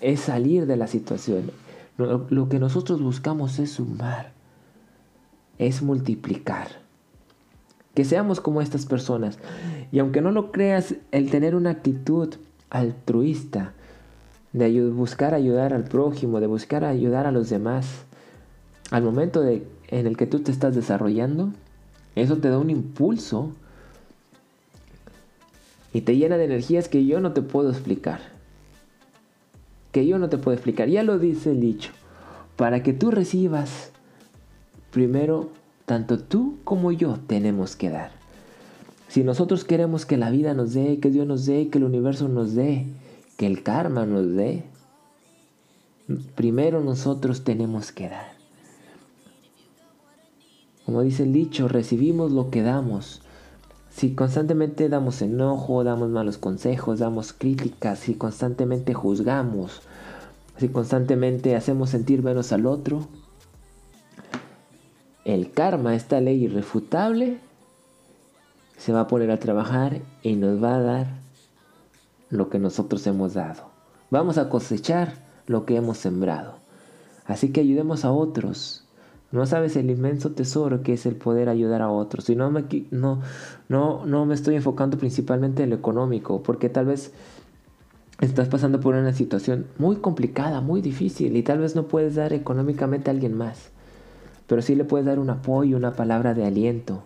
es 0.01 0.19
salir 0.19 0.65
de 0.65 0.77
la 0.77 0.88
situación. 0.88 1.51
Lo 1.97 2.49
que 2.49 2.60
nosotros 2.60 3.01
buscamos 3.01 3.60
es 3.60 3.71
sumar. 3.71 4.32
Es 5.58 5.82
multiplicar. 5.82 6.67
Que 7.93 8.05
seamos 8.05 8.39
como 8.39 8.62
estas 8.62 8.86
personas. 8.86 9.39
Y 9.91 9.99
aunque 9.99 10.21
no 10.21 10.32
lo 10.32 10.51
creas, 10.51 10.95
el 11.12 11.32
tener 11.32 11.55
una 11.55 11.71
actitud 11.71 12.36
altruista, 12.69 13.73
de 14.53 14.89
buscar 14.89 15.34
ayudar 15.34 15.73
al 15.73 15.84
prójimo, 15.84 16.39
de 16.39 16.47
buscar 16.47 16.84
ayudar 16.84 17.27
a 17.27 17.32
los 17.32 17.49
demás, 17.49 18.05
al 18.91 19.03
momento 19.03 19.41
de, 19.41 19.67
en 19.89 20.08
el 20.08 20.17
que 20.17 20.25
tú 20.25 20.39
te 20.39 20.51
estás 20.51 20.75
desarrollando, 20.75 21.51
eso 22.15 22.38
te 22.38 22.49
da 22.49 22.58
un 22.58 22.69
impulso 22.69 23.51
y 25.93 26.02
te 26.02 26.17
llena 26.17 26.38
de 26.38 26.45
energías 26.45 26.88
que 26.88 27.06
yo 27.06 27.19
no 27.19 27.34
te 27.34 27.41
puedo 27.41 27.69
explicar. 27.69 28.19
Que 29.91 30.06
yo 30.06 30.19
no 30.19 30.30
te 30.30 30.38
puedo 30.38 30.56
explicar. 30.56 30.88
Ya 30.88 31.04
lo 31.04 31.17
dice 31.17 31.52
el 31.52 31.60
dicho. 31.60 31.91
Para 32.56 32.84
que 32.84 32.93
tú 32.93 33.12
recibas, 33.12 33.91
primero 34.91 35.49
tanto 35.86 36.19
tú 36.19 36.58
como 36.63 36.91
yo 36.91 37.17
tenemos 37.25 37.75
que 37.75 37.89
dar. 37.89 38.12
Si 39.08 39.23
nosotros 39.23 39.63
queremos 39.63 40.06
que 40.06 40.17
la 40.17 40.30
vida 40.30 40.54
nos 40.54 40.73
dé, 40.73 40.99
que 40.99 41.10
Dios 41.10 41.25
nos 41.25 41.47
dé, 41.47 41.69
que 41.69 41.80
el 41.80 41.84
universo 41.84 42.28
nos 42.28 42.54
dé, 42.54 42.86
que 43.38 43.47
el 43.47 43.63
karma 43.63 44.06
nos 44.06 44.36
dé, 44.36 44.65
primero 46.36 46.82
nosotros 46.82 47.43
tenemos 47.43 47.91
que 47.91 48.10
dar. 48.10 48.34
Como 50.86 51.02
dice 51.02 51.23
el 51.23 51.34
dicho, 51.34 51.67
recibimos 51.67 52.32
lo 52.32 52.52
que 52.52 52.62
damos. 52.62 53.21
Si 53.99 54.15
constantemente 54.15 54.88
damos 54.88 55.21
enojo, 55.21 55.83
damos 55.83 56.07
malos 56.07 56.38
consejos, 56.38 56.99
damos 56.99 57.33
críticas, 57.33 57.99
si 57.99 58.13
constantemente 58.13 58.93
juzgamos, 58.93 59.81
si 60.55 60.69
constantemente 60.69 61.53
hacemos 61.57 61.89
sentir 61.89 62.23
menos 62.23 62.53
al 62.53 62.65
otro, 62.65 63.09
el 65.25 65.51
karma, 65.51 65.95
esta 65.95 66.21
ley 66.21 66.45
irrefutable, 66.45 67.39
se 68.77 68.93
va 68.93 69.01
a 69.01 69.07
poner 69.07 69.31
a 69.31 69.39
trabajar 69.39 69.99
y 70.23 70.38
nos 70.38 70.63
va 70.63 70.75
a 70.75 70.81
dar 70.81 71.07
lo 72.29 72.49
que 72.49 72.57
nosotros 72.57 73.05
hemos 73.05 73.33
dado. 73.33 73.65
Vamos 74.12 74.38
a 74.38 74.47
cosechar 74.47 75.15
lo 75.45 75.65
que 75.65 75.75
hemos 75.75 75.97
sembrado. 75.97 76.53
Así 77.25 77.51
que 77.51 77.59
ayudemos 77.59 78.05
a 78.05 78.13
otros. 78.13 78.85
No 79.32 79.46
sabes 79.46 79.76
el 79.76 79.89
inmenso 79.89 80.32
tesoro 80.32 80.82
que 80.82 80.94
es 80.94 81.06
el 81.06 81.15
poder 81.15 81.50
ayudar 81.50 81.82
a 81.82 81.89
otros. 81.89 82.30
Y 82.30 82.36
no 82.36 82.50
me, 82.50 82.65
no, 82.92 83.22
no, 83.68 84.06
no 84.06 84.26
me 84.26 84.34
estoy 84.34 84.56
enfocando 84.56 84.98
principalmente 84.98 85.63
en 85.63 85.70
lo 85.70 85.76
económico, 85.76 86.42
porque 86.42 86.70
tal 86.70 86.88
vez 86.88 87.13
estás 88.22 88.48
pasando 88.48 88.80
por 88.80 88.96
una 88.96 89.13
situación 89.13 89.68
muy 89.78 89.98
complicada, 89.98 90.62
muy 90.62 90.82
difícil, 90.82 91.38
y 91.38 91.44
tal 91.44 91.60
vez 91.60 91.76
no 91.76 91.88
puedes 91.88 92.15
dar 92.15 92.34
económicamente 92.34 93.10
a 93.10 93.13
alguien 93.13 93.38
más 93.38 93.72
pero 94.50 94.63
sí 94.63 94.74
le 94.74 94.84
puedes 94.84 95.06
dar 95.06 95.20
un 95.20 95.30
apoyo, 95.30 95.78
una 95.78 95.94
palabra 95.94 96.34
de 96.34 96.44
aliento. 96.44 97.04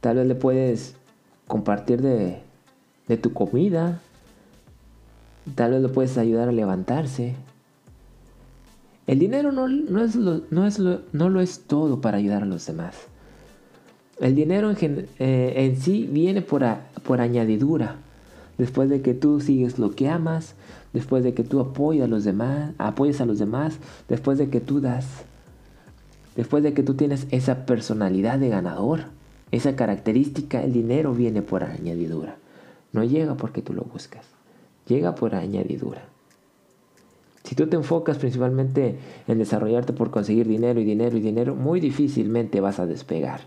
Tal 0.00 0.16
vez 0.16 0.26
le 0.26 0.34
puedes 0.34 0.96
compartir 1.46 2.02
de, 2.02 2.42
tu 3.18 3.32
comida. 3.32 4.00
Tal 5.54 5.70
vez 5.70 5.80
le 5.80 5.88
puedes 5.88 6.18
ayudar 6.18 6.48
a 6.48 6.52
levantarse. 6.52 7.36
El 9.06 9.18
dinero 9.18 9.50
no, 9.50 9.66
es 9.66 10.14
lo, 10.14 10.42
no, 10.50 10.66
es 10.66 10.78
no 10.78 11.28
lo 11.28 11.40
es 11.40 11.60
todo 11.66 12.00
para 12.00 12.18
ayudar 12.18 12.44
a 12.44 12.46
los 12.46 12.66
demás. 12.66 12.94
El 14.20 14.36
dinero 14.36 14.70
en, 14.70 15.08
eh, 15.18 15.52
en 15.56 15.76
sí 15.76 16.08
viene 16.10 16.42
por, 16.42 16.64
por 17.02 17.20
añadidura. 17.20 17.96
Después 18.58 18.88
de 18.88 19.02
que 19.02 19.14
tú 19.14 19.40
sigues 19.40 19.78
lo 19.78 19.90
que 19.92 20.08
amas, 20.08 20.54
después 20.92 21.24
de 21.24 21.34
que 21.34 21.42
tú 21.42 21.58
apoyas 21.58 22.04
a 22.04 22.08
los 22.08 22.22
demás, 22.22 22.72
apoyas 22.78 23.20
a 23.20 23.26
los 23.26 23.38
demás, 23.38 23.78
después 24.08 24.38
de 24.38 24.50
que 24.50 24.60
tú 24.60 24.80
das. 24.80 25.06
Después 26.36 26.62
de 26.62 26.72
que 26.72 26.82
tú 26.82 26.94
tienes 26.94 27.26
esa 27.30 27.66
personalidad 27.66 28.38
de 28.38 28.48
ganador, 28.50 29.06
esa 29.50 29.74
característica, 29.74 30.62
el 30.62 30.72
dinero 30.72 31.12
viene 31.12 31.42
por 31.42 31.64
añadidura. 31.64 32.36
No 32.92 33.04
llega 33.04 33.36
porque 33.36 33.62
tú 33.62 33.72
lo 33.72 33.82
buscas, 33.82 34.24
llega 34.86 35.14
por 35.14 35.34
añadidura. 35.34 36.02
Si 37.44 37.54
tú 37.54 37.66
te 37.66 37.76
enfocas 37.76 38.18
principalmente 38.18 38.98
en 39.26 39.38
desarrollarte 39.38 39.92
por 39.92 40.10
conseguir 40.10 40.46
dinero 40.46 40.80
y 40.80 40.84
dinero 40.84 41.16
y 41.16 41.20
dinero, 41.20 41.54
muy 41.54 41.80
difícilmente 41.80 42.60
vas 42.60 42.78
a 42.78 42.86
despegar. 42.86 43.40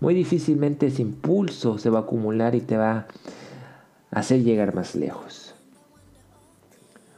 Muy 0.00 0.14
difícilmente 0.14 0.86
ese 0.86 1.02
impulso 1.02 1.78
se 1.78 1.90
va 1.90 2.00
a 2.00 2.02
acumular 2.02 2.54
y 2.54 2.60
te 2.60 2.76
va 2.76 3.06
a 4.10 4.18
hacer 4.18 4.42
llegar 4.42 4.74
más 4.74 4.94
lejos. 4.94 5.54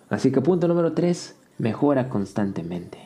Así 0.09 0.31
que 0.31 0.41
punto 0.41 0.69
número 0.69 0.93
3, 0.93 1.37
mejora 1.59 2.09
constantemente. 2.09 2.99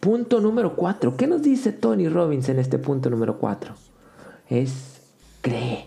Punto 0.00 0.40
número 0.40 0.76
4, 0.76 1.16
¿qué 1.16 1.26
nos 1.26 1.42
dice 1.42 1.72
Tony 1.72 2.08
Robbins 2.08 2.48
en 2.48 2.58
este 2.58 2.78
punto 2.78 3.10
número 3.10 3.38
4? 3.38 3.74
Es 4.48 5.00
cree. 5.40 5.86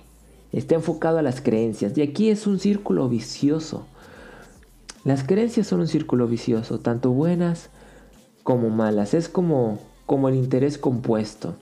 Está 0.52 0.76
enfocado 0.76 1.18
a 1.18 1.22
las 1.22 1.42
creencias. 1.42 1.98
Y 1.98 2.02
aquí 2.02 2.30
es 2.30 2.48
un 2.48 2.60
círculo 2.60 3.10
vicioso. 3.10 3.86
Las 5.04 5.24
creencias 5.24 5.68
son 5.68 5.82
un 5.82 5.88
círculo 5.88 6.28
vicioso, 6.28 6.80
tanto 6.80 7.12
buenas 7.12 7.70
como 8.44 8.70
malas. 8.70 9.14
Es 9.14 9.30
como, 9.30 9.80
como 10.06 10.30
el 10.30 10.36
interés 10.36 10.78
compuesto. 10.78 11.56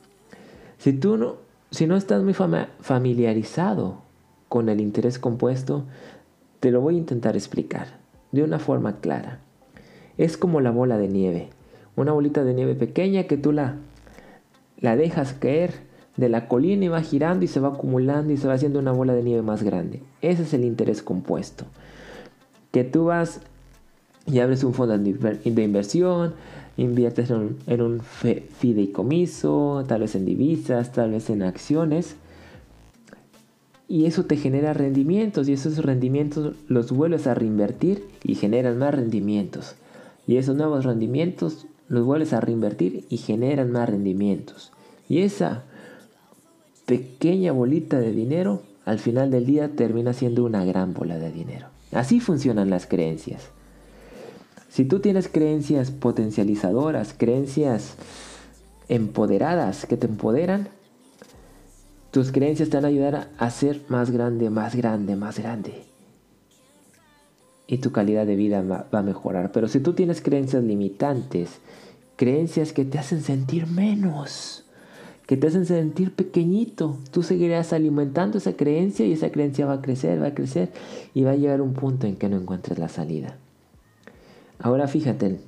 Si 0.78 0.94
tú 0.94 1.18
no, 1.18 1.36
si 1.72 1.86
no 1.86 1.96
estás 1.96 2.24
muy 2.24 2.34
familiarizado 2.34 4.00
con 4.50 4.70
el 4.70 4.80
interés 4.80 5.20
compuesto, 5.20 5.84
te 6.60 6.72
lo 6.72 6.82
voy 6.82 6.96
a 6.96 7.00
intentar 7.00 7.36
explicar 7.36 8.00
de 8.32 8.44
una 8.44 8.60
forma 8.60 8.98
clara. 8.98 9.40
Es 10.18 10.38
como 10.38 10.62
la 10.62 10.72
bola 10.72 10.98
de 10.98 11.08
nieve. 11.08 11.50
Una 11.96 12.14
bolita 12.14 12.44
de 12.44 12.54
nieve 12.54 12.76
pequeña 12.76 13.24
que 13.24 13.38
tú 13.38 13.52
la, 13.52 13.76
la 14.80 14.96
dejas 14.96 15.34
caer 15.34 15.74
de 16.18 16.30
la 16.30 16.48
colina 16.48 16.86
y 16.86 16.90
va 16.90 17.02
girando 17.02 17.46
y 17.46 17.48
se 17.48 17.60
va 17.60 17.70
acumulando 17.70 18.32
y 18.32 18.38
se 18.38 18.48
va 18.48 18.54
haciendo 18.54 18.80
una 18.80 18.92
bola 18.92 19.14
de 19.14 19.24
nieve 19.24 19.42
más 19.42 19.64
grande. 19.64 20.02
Ese 20.22 20.44
es 20.44 20.54
el 20.54 20.64
interés 20.64 21.04
compuesto 21.04 21.66
que 22.76 22.84
tú 22.84 23.06
vas 23.06 23.40
y 24.30 24.40
abres 24.40 24.66
un 24.66 24.74
fondo 24.74 24.98
de 24.98 25.64
inversión, 25.64 26.34
inviertes 26.76 27.30
en 27.30 27.82
un, 27.82 28.02
fideicomiso, 28.02 29.86
tal 29.88 30.02
vez 30.02 30.14
en 30.16 30.26
divisas, 30.26 30.92
tal 30.92 31.12
vez 31.12 31.30
en 31.30 31.44
acciones, 31.44 32.18
y 33.88 34.08
eso 34.08 34.26
te 34.26 34.36
genera 34.36 34.74
rendimientos 34.74 35.48
y 35.48 35.54
esos 35.54 35.78
rendimientos 35.78 36.54
los 36.68 36.92
vuelves 36.92 37.28
a 37.28 37.34
reinvertir 37.34 38.04
y 38.26 38.36
generan 38.36 38.78
más 38.78 38.94
rendimientos. 38.94 39.76
Y 40.28 40.36
esos 40.36 40.58
nuevos 40.58 40.84
rendimientos 40.84 41.68
los 41.88 42.04
vuelves 42.04 42.34
a 42.34 42.42
reinvertir 42.42 43.06
y 43.08 43.16
generan 43.16 43.72
más 43.72 43.88
rendimientos. 43.88 44.74
Y 45.08 45.20
esa 45.20 45.64
pequeña 46.86 47.54
bolita 47.54 48.02
de 48.02 48.12
dinero 48.12 48.64
al 48.84 49.00
final 49.00 49.32
del 49.32 49.46
día 49.46 49.70
termina 49.78 50.12
siendo 50.12 50.44
una 50.44 50.66
gran 50.66 50.94
bola 50.94 51.18
de 51.18 51.32
dinero. 51.32 51.75
Así 51.92 52.20
funcionan 52.20 52.70
las 52.70 52.86
creencias. 52.86 53.50
Si 54.70 54.84
tú 54.84 55.00
tienes 55.00 55.30
creencias 55.30 55.92
potencializadoras, 55.92 57.14
creencias 57.18 57.96
empoderadas 58.90 59.86
que 59.86 59.98
te 59.98 60.08
empoderan, 60.08 60.68
tus 62.12 62.32
creencias 62.32 62.70
te 62.70 62.78
van 62.78 62.86
a 62.86 62.90
ayudar 62.90 63.30
a 63.38 63.50
ser 63.50 63.82
más 63.88 64.12
grande, 64.12 64.50
más 64.50 64.76
grande, 64.76 65.16
más 65.16 65.40
grande. 65.40 65.84
Y 67.68 67.78
tu 67.78 67.92
calidad 67.92 68.26
de 68.26 68.36
vida 68.36 68.62
va 68.62 68.88
a 68.92 69.02
mejorar. 69.02 69.52
Pero 69.52 69.68
si 69.68 69.80
tú 69.80 69.94
tienes 69.94 70.22
creencias 70.22 70.64
limitantes, 70.64 71.60
creencias 72.16 72.74
que 72.74 72.86
te 72.86 73.00
hacen 73.00 73.22
sentir 73.22 73.68
menos, 73.68 74.65
que 75.26 75.38
te 75.38 75.48
hacen 75.48 75.66
sentir 75.66 76.14
pequeñito. 76.14 76.98
Tú 77.12 77.24
seguirás 77.24 77.74
alimentando 77.74 78.38
esa 78.38 78.54
creencia 78.54 79.06
y 79.06 79.14
esa 79.14 79.32
creencia 79.32 79.66
va 79.66 79.74
a 79.74 79.82
crecer, 79.82 80.22
va 80.22 80.28
a 80.28 80.36
crecer 80.36 80.72
y 81.14 81.24
va 81.24 81.32
a 81.32 81.36
llegar 81.36 81.62
un 81.62 81.74
punto 81.74 82.08
en 82.08 82.16
que 82.16 82.30
no 82.30 82.38
encuentres 82.38 82.78
la 82.78 82.90
salida. 82.90 83.38
Ahora 84.60 84.88
fíjate 84.88 85.40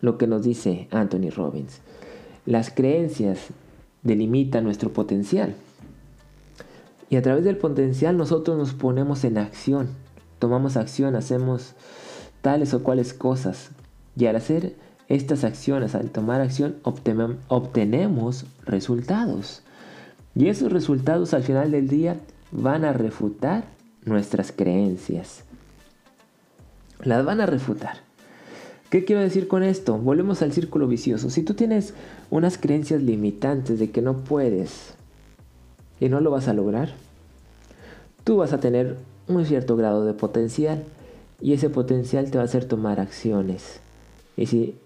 lo 0.00 0.18
que 0.18 0.26
nos 0.26 0.42
dice 0.42 0.88
Anthony 0.90 1.30
Robbins. 1.34 1.80
Las 2.46 2.70
creencias 2.70 3.48
delimitan 4.02 4.64
nuestro 4.64 4.92
potencial. 4.92 5.54
Y 7.08 7.16
a 7.16 7.22
través 7.22 7.44
del 7.44 7.56
potencial 7.56 8.16
nosotros 8.16 8.56
nos 8.56 8.72
ponemos 8.72 9.24
en 9.24 9.38
acción. 9.38 9.88
Tomamos 10.38 10.76
acción, 10.76 11.16
hacemos 11.16 11.74
tales 12.40 12.72
o 12.72 12.82
cuales 12.82 13.12
cosas. 13.12 13.70
Y 14.16 14.26
al 14.26 14.36
hacer 14.36 14.74
estas 15.10 15.42
acciones, 15.42 15.96
al 15.96 16.10
tomar 16.10 16.40
acción, 16.40 16.76
obtenemos 16.84 18.46
resultados. 18.64 19.62
Y 20.36 20.46
esos 20.46 20.72
resultados 20.72 21.34
al 21.34 21.42
final 21.42 21.72
del 21.72 21.88
día 21.88 22.16
van 22.52 22.84
a 22.84 22.92
refutar 22.92 23.64
nuestras 24.04 24.52
creencias. 24.52 25.42
Las 27.02 27.24
van 27.24 27.40
a 27.40 27.46
refutar. 27.46 27.96
¿Qué 28.88 29.04
quiero 29.04 29.20
decir 29.20 29.48
con 29.48 29.64
esto? 29.64 29.98
Volvemos 29.98 30.42
al 30.42 30.52
círculo 30.52 30.86
vicioso. 30.86 31.28
Si 31.28 31.42
tú 31.42 31.54
tienes 31.54 31.92
unas 32.30 32.56
creencias 32.56 33.02
limitantes 33.02 33.80
de 33.80 33.90
que 33.90 34.02
no 34.02 34.18
puedes 34.18 34.94
y 35.98 36.08
no 36.08 36.20
lo 36.20 36.30
vas 36.30 36.46
a 36.46 36.54
lograr, 36.54 36.90
tú 38.22 38.36
vas 38.36 38.52
a 38.52 38.60
tener 38.60 38.96
un 39.26 39.44
cierto 39.44 39.76
grado 39.76 40.04
de 40.04 40.14
potencial 40.14 40.84
y 41.40 41.52
ese 41.52 41.68
potencial 41.68 42.30
te 42.30 42.38
va 42.38 42.42
a 42.42 42.46
hacer 42.46 42.64
tomar 42.64 43.00
acciones. 43.00 43.80
Y 44.36 44.46
si 44.46 44.76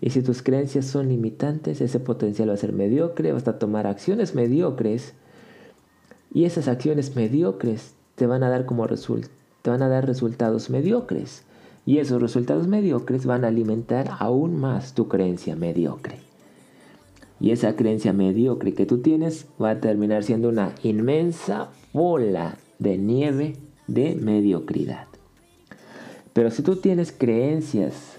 y 0.00 0.10
si 0.10 0.22
tus 0.22 0.42
creencias 0.42 0.86
son 0.86 1.08
limitantes, 1.08 1.80
ese 1.80 1.98
potencial 1.98 2.50
va 2.50 2.54
a 2.54 2.58
ser 2.58 2.72
mediocre, 2.72 3.32
vas 3.32 3.48
a 3.48 3.58
tomar 3.58 3.86
acciones 3.86 4.34
mediocres. 4.34 5.14
Y 6.32 6.44
esas 6.44 6.68
acciones 6.68 7.16
mediocres 7.16 7.94
te 8.14 8.26
van 8.26 8.42
a 8.42 8.48
dar 8.48 8.64
como 8.64 8.86
te 8.86 9.70
van 9.70 9.82
a 9.82 9.88
dar 9.88 10.06
resultados 10.06 10.70
mediocres. 10.70 11.42
Y 11.84 11.98
esos 11.98 12.22
resultados 12.22 12.68
mediocres 12.68 13.26
van 13.26 13.44
a 13.44 13.48
alimentar 13.48 14.10
aún 14.18 14.60
más 14.60 14.94
tu 14.94 15.08
creencia 15.08 15.56
mediocre. 15.56 16.18
Y 17.40 17.50
esa 17.50 17.74
creencia 17.76 18.12
mediocre 18.12 18.74
que 18.74 18.86
tú 18.86 18.98
tienes 18.98 19.46
va 19.60 19.70
a 19.70 19.80
terminar 19.80 20.22
siendo 20.22 20.48
una 20.48 20.74
inmensa 20.82 21.70
bola 21.92 22.56
de 22.78 22.98
nieve 22.98 23.56
de 23.86 24.14
mediocridad. 24.14 25.06
Pero 26.32 26.50
si 26.50 26.62
tú 26.62 26.76
tienes 26.76 27.10
creencias 27.10 28.17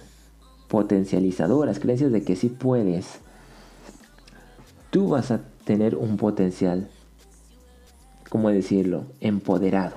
potencializadoras, 0.70 1.80
creencias 1.80 2.12
de 2.12 2.22
que 2.22 2.36
sí 2.36 2.48
puedes, 2.48 3.18
tú 4.90 5.08
vas 5.08 5.32
a 5.32 5.40
tener 5.64 5.96
un 5.96 6.16
potencial, 6.16 6.88
¿cómo 8.28 8.50
decirlo?, 8.50 9.04
empoderado. 9.20 9.96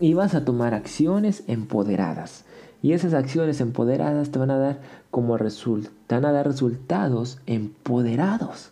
Y 0.00 0.14
vas 0.14 0.34
a 0.34 0.44
tomar 0.44 0.72
acciones 0.72 1.44
empoderadas. 1.48 2.44
Y 2.82 2.92
esas 2.92 3.12
acciones 3.12 3.60
empoderadas 3.60 4.30
te 4.30 4.38
van 4.38 4.50
a 4.50 4.58
dar 4.58 4.80
como 5.10 5.36
resultan 5.36 6.24
a 6.24 6.32
dar 6.32 6.46
resultados 6.46 7.38
empoderados. 7.46 8.70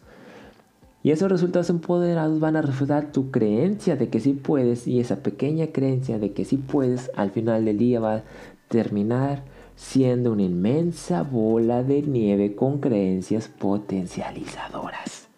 Y 1.03 1.11
esos 1.11 1.31
resultados 1.31 1.69
empoderados 1.69 2.41
van 2.41 2.57
a 2.57 2.63
refutar 2.63 3.13
tu 3.13 3.31
creencia 3.31 3.97
de 3.97 4.09
que 4.09 4.21
sí 4.21 4.33
puedes 4.33 4.87
y 4.87 5.01
esa 5.01 5.17
pequeña 5.17 5.69
creencia 5.69 6.19
de 6.19 6.33
que 6.33 6.45
sí 6.45 6.57
puedes 6.57 7.11
al 7.17 7.31
final 7.33 7.65
del 7.67 7.77
día 7.77 8.01
va 8.01 8.15
a 8.15 8.23
terminar 8.69 9.43
siendo 9.77 10.33
una 10.33 10.43
inmensa 10.43 11.23
bola 11.23 11.83
de 11.83 12.03
nieve 12.03 12.55
con 12.55 12.79
creencias 12.79 13.49
potencializadoras. 13.49 15.29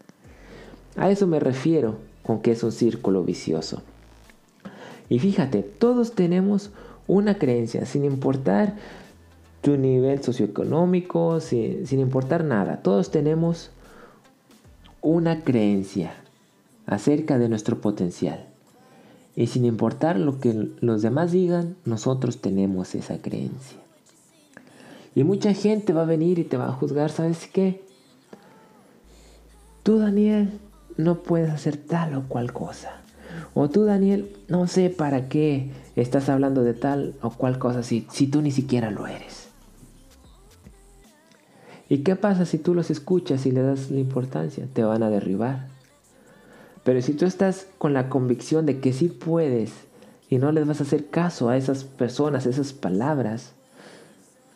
A 0.96 1.10
eso 1.10 1.26
me 1.26 1.40
refiero 1.40 1.96
con 2.22 2.40
que 2.40 2.52
es 2.52 2.62
un 2.62 2.72
círculo 2.72 3.24
vicioso. 3.24 3.82
Y 5.08 5.18
fíjate, 5.18 5.62
todos 5.62 6.12
tenemos 6.12 6.70
una 7.06 7.38
creencia, 7.38 7.84
sin 7.84 8.04
importar 8.04 8.76
tu 9.60 9.76
nivel 9.76 10.22
socioeconómico, 10.22 11.40
sin, 11.40 11.86
importar 11.90 12.44
nada. 12.44 12.82
Todos 12.82 13.10
tenemos 13.10 13.70
una 15.00 15.42
creencia 15.42 16.14
acerca 16.86 17.38
de 17.38 17.48
nuestro 17.48 17.80
potencial. 17.80 18.46
Y 19.36 19.48
sin 19.48 19.64
importar 19.64 20.18
lo 20.18 20.38
que 20.38 20.70
los 20.80 21.02
demás 21.02 21.32
digan, 21.32 21.76
nosotros 21.84 22.40
tenemos 22.40 22.94
esa 22.94 23.18
creencia. 23.18 23.78
Y 25.14 25.24
mucha 25.24 25.54
gente 25.54 25.92
va 25.92 26.02
a 26.02 26.06
venir 26.06 26.38
y 26.38 26.44
te 26.44 26.56
va 26.56 26.68
a 26.68 26.72
juzgar, 26.72 27.10
¿sabes 27.10 27.46
qué? 27.46 27.84
Tú, 29.82 29.98
Daniel, 29.98 30.58
no 30.96 31.22
puedes 31.22 31.50
hacer 31.50 31.76
tal 31.76 32.14
o 32.14 32.28
cual 32.28 32.52
cosa. 32.52 33.02
O 33.54 33.68
tú, 33.68 33.84
Daniel, 33.84 34.34
no 34.48 34.66
sé 34.66 34.90
para 34.90 35.28
qué 35.28 35.70
estás 35.96 36.28
hablando 36.28 36.64
de 36.64 36.74
tal 36.74 37.14
o 37.22 37.30
cual 37.30 37.58
cosa 37.58 37.82
si, 37.82 38.06
si 38.10 38.26
tú 38.26 38.42
ni 38.42 38.50
siquiera 38.50 38.90
lo 38.90 39.06
eres. 39.06 39.48
¿Y 41.88 41.98
qué 41.98 42.16
pasa 42.16 42.46
si 42.46 42.58
tú 42.58 42.74
los 42.74 42.90
escuchas 42.90 43.46
y 43.46 43.52
le 43.52 43.62
das 43.62 43.90
la 43.90 44.00
importancia? 44.00 44.66
Te 44.72 44.82
van 44.82 45.02
a 45.02 45.10
derribar. 45.10 45.68
Pero 46.82 47.00
si 47.02 47.12
tú 47.12 47.24
estás 47.24 47.66
con 47.78 47.92
la 47.92 48.08
convicción 48.08 48.66
de 48.66 48.80
que 48.80 48.92
sí 48.92 49.08
puedes 49.08 49.72
y 50.28 50.38
no 50.38 50.50
les 50.50 50.66
vas 50.66 50.80
a 50.80 50.84
hacer 50.84 51.08
caso 51.08 51.48
a 51.48 51.56
esas 51.56 51.84
personas, 51.84 52.46
a 52.46 52.50
esas 52.50 52.72
palabras, 52.72 53.52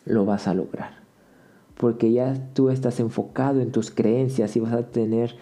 lo 0.09 0.25
vas 0.25 0.47
a 0.47 0.53
lograr. 0.53 0.99
Porque 1.75 2.11
ya 2.11 2.33
tú 2.53 2.69
estás 2.69 2.99
enfocado 2.99 3.61
en 3.61 3.71
tus 3.71 3.91
creencias 3.91 4.55
y 4.55 4.59
vas 4.59 4.73
a 4.73 4.83
tener 4.83 5.35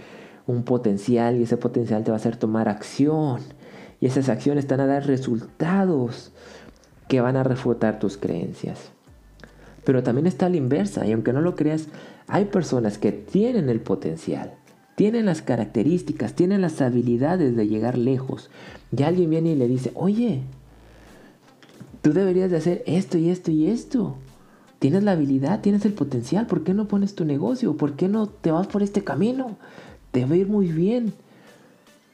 un 0.46 0.64
potencial 0.64 1.38
y 1.38 1.44
ese 1.44 1.58
potencial 1.58 2.04
te 2.04 2.12
va 2.12 2.18
a 2.18 2.20
hacer 2.20 2.38
tomar 2.38 2.70
acción. 2.70 3.42
Y 4.00 4.06
esas 4.06 4.30
acciones 4.30 4.68
te 4.68 4.76
van 4.76 4.88
a 4.88 4.94
dar 4.94 5.08
resultados 5.08 6.32
que 7.08 7.22
van 7.22 7.36
a 7.36 7.44
refutar 7.44 8.00
tus 8.00 8.18
creencias. 8.18 8.92
Pero 9.84 10.04
también 10.04 10.28
está 10.28 10.50
la 10.50 10.58
inversa, 10.58 11.08
y 11.08 11.14
aunque 11.14 11.32
no 11.32 11.42
lo 11.42 11.56
creas, 11.56 11.88
hay 12.28 12.46
personas 12.46 12.98
que 12.98 13.14
tienen 13.14 13.70
el 13.70 13.80
potencial, 13.80 14.54
tienen 14.96 15.26
las 15.26 15.42
características, 15.42 16.34
tienen 16.34 16.62
las 16.62 16.82
habilidades 16.82 17.56
de 17.56 17.68
llegar 17.68 17.98
lejos. 17.98 18.50
Y 18.96 19.04
alguien 19.04 19.30
viene 19.30 19.52
y 19.52 19.56
le 19.56 19.68
dice, 19.68 19.92
oye, 19.96 20.42
tú 22.02 22.12
deberías 22.12 22.52
de 22.52 22.58
hacer 22.58 22.84
esto 22.86 23.18
y 23.18 23.30
esto 23.30 23.52
y 23.52 23.68
esto. 23.68 24.18
Tienes 24.80 25.04
la 25.04 25.14
habilidad, 25.14 25.62
tienes 25.62 25.86
el 25.86 25.94
potencial, 25.94 26.46
¿por 26.46 26.64
qué 26.64 26.74
no 26.74 26.88
pones 26.88 27.16
tu 27.16 27.26
negocio? 27.26 27.76
¿Por 27.76 27.96
qué 27.96 28.08
no 28.08 28.28
te 28.28 28.52
vas 28.52 28.68
por 28.68 28.84
este 28.84 29.04
camino? 29.04 29.58
Te 30.12 30.26
va 30.26 30.34
a 30.34 30.38
ir 30.38 30.48
muy 30.48 30.68
bien. 30.68 31.14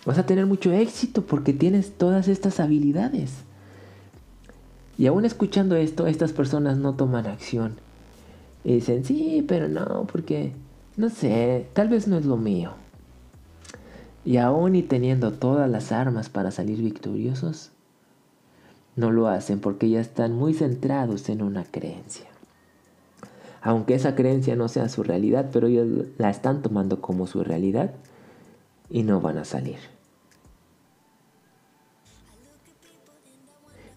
Vas 0.05 0.17
a 0.17 0.25
tener 0.25 0.45
mucho 0.45 0.71
éxito 0.71 1.23
porque 1.23 1.53
tienes 1.53 1.93
todas 1.97 2.27
estas 2.27 2.59
habilidades. 2.59 3.31
Y 4.97 5.07
aún 5.07 5.25
escuchando 5.25 5.75
esto, 5.75 6.07
estas 6.07 6.31
personas 6.31 6.77
no 6.77 6.93
toman 6.95 7.27
acción. 7.27 7.75
Y 8.63 8.75
dicen, 8.75 9.03
sí, 9.03 9.43
pero 9.47 9.67
no, 9.67 10.07
porque, 10.11 10.53
no 10.95 11.09
sé, 11.09 11.67
tal 11.73 11.89
vez 11.89 12.07
no 12.07 12.17
es 12.17 12.25
lo 12.25 12.37
mío. 12.37 12.71
Y 14.23 14.37
aún 14.37 14.75
y 14.75 14.83
teniendo 14.83 15.33
todas 15.33 15.69
las 15.69 15.91
armas 15.91 16.29
para 16.29 16.51
salir 16.51 16.81
victoriosos, 16.81 17.71
no 18.95 19.11
lo 19.11 19.27
hacen 19.27 19.59
porque 19.59 19.89
ya 19.89 19.99
están 19.99 20.33
muy 20.33 20.53
centrados 20.53 21.27
en 21.27 21.41
una 21.41 21.65
creencia. 21.65 22.32
Aunque 23.63 23.95
esa 23.95 24.13
creencia 24.13 24.57
no 24.57 24.67
sea 24.67 24.89
su 24.89 25.03
realidad, 25.03 25.49
pero 25.53 25.67
ellos 25.67 25.87
la 26.17 26.29
están 26.29 26.61
tomando 26.61 26.99
como 26.99 27.27
su 27.27 27.45
realidad 27.45 27.93
y 28.89 29.03
no 29.03 29.21
van 29.21 29.37
a 29.37 29.45
salir. 29.45 29.77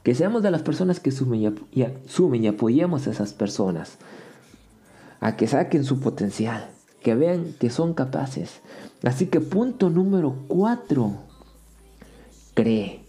Que 0.04 0.14
seamos 0.14 0.44
de 0.44 0.52
las 0.52 0.62
personas 0.62 1.00
que 1.00 1.10
sumen 1.10 1.66
y, 1.72 1.84
sumen 2.06 2.44
y 2.44 2.46
apoyemos 2.46 3.08
a 3.08 3.10
esas 3.10 3.32
personas. 3.32 3.96
A 5.18 5.36
que 5.36 5.48
saquen 5.48 5.82
su 5.82 5.98
potencial. 5.98 6.70
Que 7.02 7.16
vean 7.16 7.52
que 7.58 7.68
son 7.68 7.92
capaces. 7.92 8.60
Así 9.02 9.26
que 9.26 9.40
punto 9.40 9.90
número 9.90 10.36
cuatro. 10.46 11.10
Cree. 12.54 13.00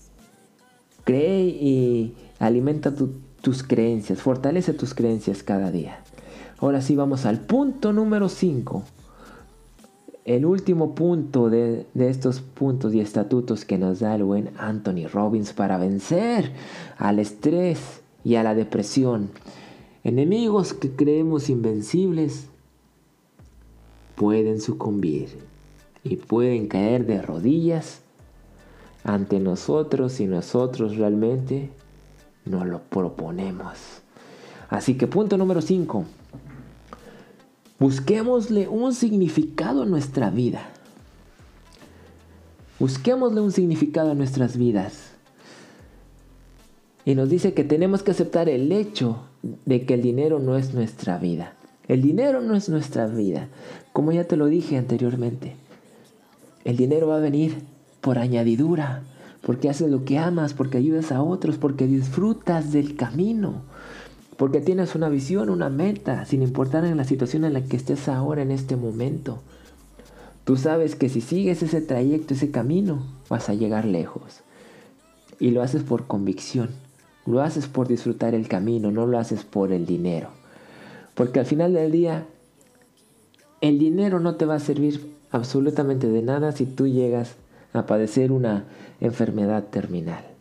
Cree 1.04 1.44
y 1.46 2.18
alimenta 2.40 2.92
tus 2.96 3.62
creencias. 3.62 4.20
Fortalece 4.20 4.74
tus 4.74 4.96
creencias 4.96 5.44
cada 5.44 5.70
día. 5.70 6.04
Ahora 6.60 6.82
sí 6.82 6.96
vamos 6.96 7.26
al 7.26 7.40
punto 7.40 7.94
número 7.94 8.30
cinco 8.30 8.84
el 10.28 10.46
último 10.46 10.94
punto 10.94 11.50
de, 11.50 11.86
estos 11.96 12.42
puntos 12.42 12.94
y 12.94 13.00
estatutos 13.00 13.64
que 13.64 13.78
nos 13.78 14.02
da 14.02 14.14
el 14.14 14.26
buen 14.26 14.50
Anthony 14.58 15.08
Robbins 15.12 15.54
para 15.54 15.78
vencer 15.78 16.52
al 16.98 17.20
estrés 17.20 18.02
y 18.26 18.36
a 18.36 18.44
la 18.44 18.54
depresión. 18.54 19.30
Enemigos 20.04 20.74
que 20.74 20.92
creemos 20.92 21.50
invencibles 21.50 22.48
pueden 24.16 24.60
sucumbir 24.60 25.30
y 26.04 26.18
pueden 26.18 26.68
caer 26.68 27.06
de 27.06 27.22
rodillas 27.22 28.02
ante 29.06 29.40
nosotros 29.40 30.12
si 30.12 30.26
nosotros 30.26 30.98
realmente 30.98 31.70
no 32.44 32.66
lo 32.66 32.82
proponemos. 32.82 33.78
Así 34.68 34.96
que 34.98 35.08
punto 35.08 35.38
número 35.38 35.62
5. 35.62 36.04
Busquémosle 37.80 38.68
un 38.68 38.94
significado 38.94 39.84
a 39.84 39.86
nuestra 39.86 40.30
vida. 40.32 40.62
Busquémosle 42.80 43.42
un 43.42 43.52
significado 43.52 44.12
a 44.12 44.16
nuestras 44.16 44.58
vidas. 44.58 45.12
Y 47.06 47.16
nos 47.16 47.30
dice 47.30 47.54
que 47.54 47.64
tenemos 47.64 48.04
que 48.04 48.12
aceptar 48.12 48.50
el 48.50 48.72
hecho 48.72 49.20
de 49.66 49.86
que 49.86 49.94
el 49.94 50.02
dinero 50.02 50.40
no 50.40 50.58
es 50.58 50.74
nuestra 50.74 51.18
vida. 51.18 51.54
El 51.88 52.02
dinero 52.02 52.42
no 52.42 52.56
es 52.56 52.68
nuestra 52.68 53.08
vida. 53.08 53.48
Como 53.94 54.12
ya 54.12 54.26
te 54.26 54.38
lo 54.38 54.48
dije 54.48 54.78
anteriormente. 54.78 55.56
El 56.66 56.78
dinero 56.78 57.08
va 57.08 57.18
a 57.18 57.22
venir 57.22 57.62
por 58.02 58.18
añadidura, 58.18 59.04
porque 59.42 59.70
haces 59.70 59.90
lo 59.90 60.04
que 60.04 60.18
amas, 60.18 60.54
porque 60.54 60.78
ayudas 60.78 61.12
a 61.12 61.22
otros, 61.22 61.58
porque 61.58 61.88
disfrutas 61.88 62.74
del 62.74 62.96
camino. 62.96 63.62
Porque 64.38 64.62
tienes 64.62 64.94
una 64.94 65.10
visión, 65.10 65.50
una 65.50 65.70
meta, 65.70 66.26
sin 66.26 66.44
importar 66.44 66.86
en 66.86 66.98
la 66.98 67.04
situación 67.04 67.44
en 67.44 67.54
la 67.54 67.64
que 67.64 67.76
estés 67.76 68.08
ahora 68.08 68.44
en 68.44 68.52
este 68.52 68.76
momento. 68.76 69.40
Tú 70.44 70.58
sabes 70.58 70.96
que 70.96 71.10
si 71.10 71.22
sigues 71.22 71.64
ese 71.64 71.82
trayecto, 71.82 72.36
ese 72.36 72.52
camino, 72.52 73.04
vas 73.30 73.50
a 73.50 73.56
llegar 73.56 73.86
lejos. 73.86 74.42
Y 75.40 75.52
lo 75.52 75.64
haces 75.64 75.82
por 75.82 76.06
convicción. 76.06 76.70
Lo 77.26 77.42
haces 77.42 77.68
por 77.68 77.88
disfrutar 77.88 78.36
el 78.36 78.48
camino, 78.48 78.92
no 78.92 79.08
lo 79.08 79.18
haces 79.18 79.44
por 79.44 79.74
el 79.74 79.86
dinero. 79.86 80.30
Porque 81.16 81.40
al 81.40 81.46
final 81.48 81.74
del 81.74 81.92
día, 81.92 82.28
el 83.60 83.80
dinero 83.80 84.20
no 84.20 84.36
te 84.36 84.46
va 84.46 84.56
a 84.56 84.60
servir 84.60 85.16
absolutamente 85.32 86.08
de 86.08 86.22
nada 86.22 86.52
si 86.52 86.66
tú 86.66 86.88
llegas 86.88 87.36
a 87.74 87.88
padecer 87.88 88.32
una 88.32 88.66
enfermedad 89.02 89.64
terminal 89.66 90.37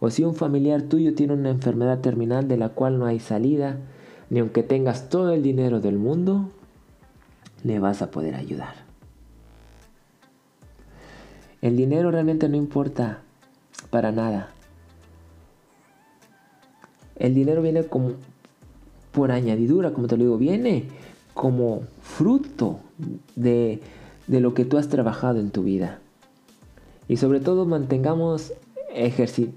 o 0.00 0.10
si 0.10 0.24
un 0.24 0.34
familiar 0.34 0.82
tuyo 0.82 1.14
tiene 1.14 1.34
una 1.34 1.50
enfermedad 1.50 2.00
terminal 2.00 2.48
de 2.48 2.56
la 2.56 2.70
cual 2.70 2.98
no 2.98 3.04
hay 3.04 3.20
salida, 3.20 3.76
ni 4.30 4.40
aunque 4.40 4.62
tengas 4.62 5.10
todo 5.10 5.32
el 5.32 5.42
dinero 5.42 5.80
del 5.80 5.98
mundo, 5.98 6.48
le 7.62 7.78
vas 7.78 8.00
a 8.00 8.10
poder 8.10 8.34
ayudar. 8.34 8.74
El 11.60 11.76
dinero 11.76 12.10
realmente 12.10 12.48
no 12.48 12.56
importa 12.56 13.18
para 13.90 14.10
nada. 14.10 14.48
El 17.16 17.34
dinero 17.34 17.60
viene 17.60 17.84
como 17.84 18.12
por 19.12 19.30
añadidura, 19.30 19.92
como 19.92 20.06
te 20.06 20.16
lo 20.16 20.24
digo, 20.24 20.38
viene 20.38 20.84
como 21.34 21.82
fruto 22.00 22.80
de, 23.36 23.80
de 24.26 24.40
lo 24.40 24.54
que 24.54 24.64
tú 24.64 24.78
has 24.78 24.88
trabajado 24.88 25.38
en 25.40 25.50
tu 25.50 25.62
vida. 25.62 25.98
Y 27.08 27.18
sobre 27.18 27.40
todo 27.40 27.66
mantengamos 27.66 28.54
ejercicio, 28.94 29.52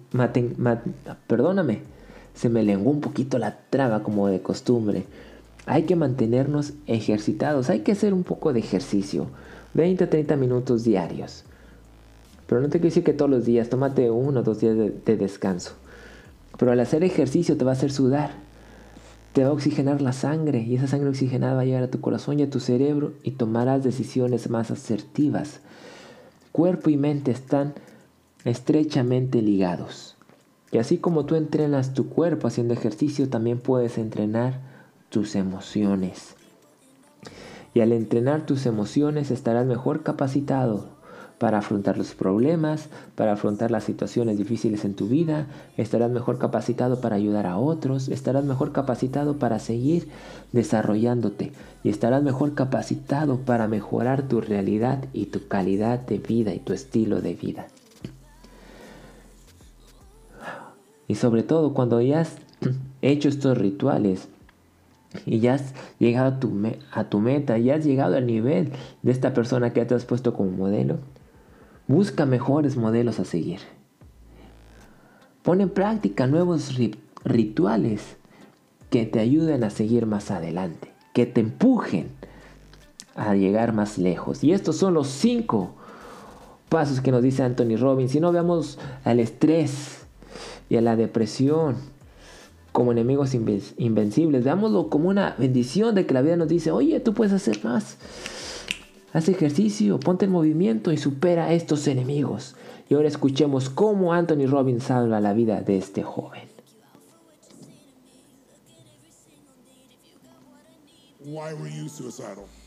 perdóname, 1.27 1.81
se 2.33 2.49
me 2.49 2.63
lenguó 2.63 2.91
un 2.91 3.01
poquito 3.01 3.37
la 3.37 3.57
traba 3.69 4.03
como 4.03 4.27
de 4.27 4.41
costumbre. 4.41 5.05
Hay 5.65 5.83
que 5.83 5.95
mantenernos 5.95 6.73
ejercitados, 6.87 7.69
hay 7.69 7.79
que 7.79 7.93
hacer 7.93 8.13
un 8.13 8.23
poco 8.23 8.53
de 8.53 8.59
ejercicio, 8.59 9.27
20 9.73 10.03
o 10.03 10.09
30 10.09 10.35
minutos 10.35 10.83
diarios. 10.83 11.45
Pero 12.47 12.61
no 12.61 12.67
te 12.67 12.79
quiero 12.79 12.89
decir 12.89 13.03
que 13.03 13.13
todos 13.13 13.31
los 13.31 13.45
días, 13.45 13.69
tómate 13.69 14.11
uno 14.11 14.41
o 14.41 14.43
dos 14.43 14.59
días 14.59 14.77
de, 14.77 14.89
de 14.89 15.17
descanso. 15.17 15.73
Pero 16.57 16.71
al 16.71 16.79
hacer 16.79 17.03
ejercicio 17.03 17.57
te 17.57 17.65
va 17.65 17.71
a 17.71 17.75
hacer 17.75 17.91
sudar, 17.91 18.31
te 19.33 19.43
va 19.43 19.49
a 19.49 19.53
oxigenar 19.53 20.01
la 20.01 20.13
sangre 20.13 20.61
y 20.61 20.75
esa 20.75 20.87
sangre 20.87 21.09
oxigenada 21.09 21.55
va 21.55 21.61
a 21.61 21.65
llegar 21.65 21.83
a 21.83 21.89
tu 21.91 22.01
corazón 22.01 22.39
y 22.39 22.43
a 22.43 22.49
tu 22.49 22.59
cerebro 22.59 23.13
y 23.23 23.31
tomarás 23.31 23.83
decisiones 23.83 24.49
más 24.49 24.69
asertivas. 24.69 25.59
Cuerpo 26.51 26.91
y 26.91 26.97
mente 26.97 27.31
están 27.31 27.73
estrechamente 28.45 29.41
ligados. 29.41 30.15
Y 30.71 30.79
así 30.79 30.97
como 30.97 31.25
tú 31.25 31.35
entrenas 31.35 31.93
tu 31.93 32.09
cuerpo 32.09 32.47
haciendo 32.47 32.73
ejercicio, 32.73 33.29
también 33.29 33.59
puedes 33.59 33.97
entrenar 33.97 34.59
tus 35.09 35.35
emociones. 35.35 36.35
Y 37.75 37.81
al 37.81 37.91
entrenar 37.91 38.45
tus 38.45 38.65
emociones 38.65 39.31
estarás 39.31 39.65
mejor 39.65 40.03
capacitado 40.03 40.89
para 41.37 41.57
afrontar 41.57 41.97
los 41.97 42.15
problemas, 42.15 42.89
para 43.15 43.33
afrontar 43.33 43.69
las 43.69 43.83
situaciones 43.83 44.37
difíciles 44.37 44.85
en 44.85 44.95
tu 44.95 45.07
vida, 45.07 45.47
estarás 45.77 46.09
mejor 46.09 46.37
capacitado 46.37 47.01
para 47.01 47.17
ayudar 47.17 47.47
a 47.47 47.57
otros, 47.57 48.07
estarás 48.09 48.45
mejor 48.45 48.71
capacitado 48.71 49.37
para 49.39 49.59
seguir 49.59 50.07
desarrollándote 50.53 51.51
y 51.83 51.89
estarás 51.89 52.23
mejor 52.23 52.53
capacitado 52.53 53.39
para 53.39 53.67
mejorar 53.67 54.27
tu 54.27 54.41
realidad 54.41 55.05
y 55.13 55.27
tu 55.27 55.47
calidad 55.47 55.99
de 55.99 56.19
vida 56.19 56.53
y 56.53 56.59
tu 56.59 56.73
estilo 56.73 57.21
de 57.21 57.33
vida. 57.33 57.67
Y 61.13 61.15
sobre 61.15 61.43
todo 61.43 61.75
cuando 61.75 62.01
ya 62.01 62.21
has 62.21 62.37
hecho 63.03 63.29
estos 63.29 63.55
rituales 63.55 64.29
y 65.27 65.37
ya 65.37 65.53
has 65.53 65.75
llegado 65.99 66.27
a 66.27 66.39
tu, 66.39 66.51
a 66.91 67.03
tu 67.03 67.19
meta, 67.19 67.55
ya 67.59 67.75
has 67.75 67.85
llegado 67.85 68.17
al 68.17 68.25
nivel 68.25 68.71
de 69.03 69.11
esta 69.11 69.31
persona 69.35 69.73
que 69.73 69.85
te 69.85 69.93
has 69.93 70.05
puesto 70.05 70.33
como 70.33 70.49
modelo, 70.49 70.97
busca 71.87 72.25
mejores 72.25 72.77
modelos 72.77 73.19
a 73.19 73.25
seguir. 73.25 73.59
Pon 75.43 75.61
en 75.61 75.69
práctica 75.69 76.25
nuevos 76.25 76.79
rituales 77.23 78.17
que 78.89 79.05
te 79.05 79.19
ayuden 79.19 79.63
a 79.63 79.69
seguir 79.69 80.07
más 80.07 80.31
adelante, 80.31 80.91
que 81.13 81.27
te 81.27 81.41
empujen 81.41 82.07
a 83.13 83.35
llegar 83.35 83.71
más 83.71 83.99
lejos. 83.99 84.43
Y 84.43 84.51
estos 84.51 84.77
son 84.77 84.95
los 84.95 85.09
cinco 85.09 85.75
pasos 86.69 87.01
que 87.01 87.11
nos 87.11 87.21
dice 87.21 87.43
Anthony 87.43 87.75
Robbins. 87.77 88.13
Si 88.13 88.19
no 88.19 88.31
veamos 88.31 88.79
al 89.03 89.19
estrés, 89.19 90.02
y 90.73 90.77
a 90.77 90.81
la 90.81 90.95
depresión 90.95 91.75
como 92.71 92.91
enemigos 92.91 93.35
invencibles. 93.35 94.43
Veámoslo 94.43 94.89
como 94.89 95.09
una 95.09 95.35
bendición 95.37 95.93
de 95.93 96.07
que 96.07 96.15
la 96.15 96.23
vida 96.23 96.35
nos 96.35 96.47
dice, 96.47 96.71
oye, 96.71 96.99
tú 96.99 97.13
puedes 97.13 97.31
hacer 97.31 97.63
más. 97.63 97.97
Haz 99.13 99.29
ejercicio, 99.29 99.99
ponte 99.99 100.25
en 100.25 100.31
movimiento 100.31 100.91
y 100.91 100.97
supera 100.97 101.45
a 101.45 101.53
estos 101.53 101.85
enemigos. 101.87 102.55
Y 102.89 102.95
ahora 102.95 103.07
escuchemos 103.07 103.69
cómo 103.69 104.13
Anthony 104.13 104.47
Robbins 104.47 104.85
salva 104.85 105.21
la 105.21 105.33
vida 105.33 105.61
de 105.61 105.77
este 105.77 106.01
joven. 106.01 106.49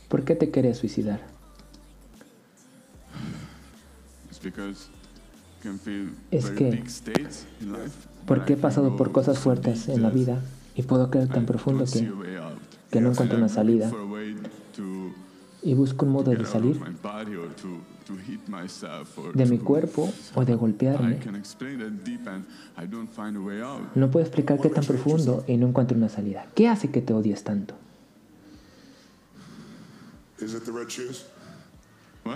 ¿Por 0.08 0.24
qué 0.24 0.36
te 0.36 0.52
querías 0.52 0.78
suicidar? 0.78 1.20
Es 6.30 6.50
que-. 6.50 6.82
Porque 8.26 8.54
he 8.54 8.56
pasado 8.56 8.96
por 8.96 9.12
cosas 9.12 9.38
fuertes 9.38 9.88
en 9.88 10.02
la 10.02 10.10
vida 10.10 10.40
y 10.74 10.82
puedo 10.82 11.10
caer 11.10 11.28
tan 11.28 11.46
profundo 11.46 11.84
que, 11.84 12.10
que 12.90 13.00
no 13.00 13.10
encuentro 13.10 13.38
una 13.38 13.48
salida 13.48 13.90
y 15.62 15.74
busco 15.74 16.06
un 16.06 16.12
modo 16.12 16.30
de 16.30 16.44
salir 16.44 16.80
de 19.34 19.46
mi 19.46 19.58
cuerpo 19.58 20.12
o 20.34 20.44
de 20.44 20.54
golpearme. 20.54 21.18
No 23.94 24.10
puedo 24.10 24.24
explicar 24.24 24.60
qué 24.60 24.70
tan 24.70 24.84
profundo 24.84 25.44
y 25.48 25.56
no 25.56 25.66
encuentro 25.68 25.96
una 25.96 26.08
salida. 26.08 26.46
¿Qué 26.54 26.68
hace 26.68 26.90
que 26.90 27.02
te 27.02 27.12
odies 27.12 27.42
tanto? 27.42 27.74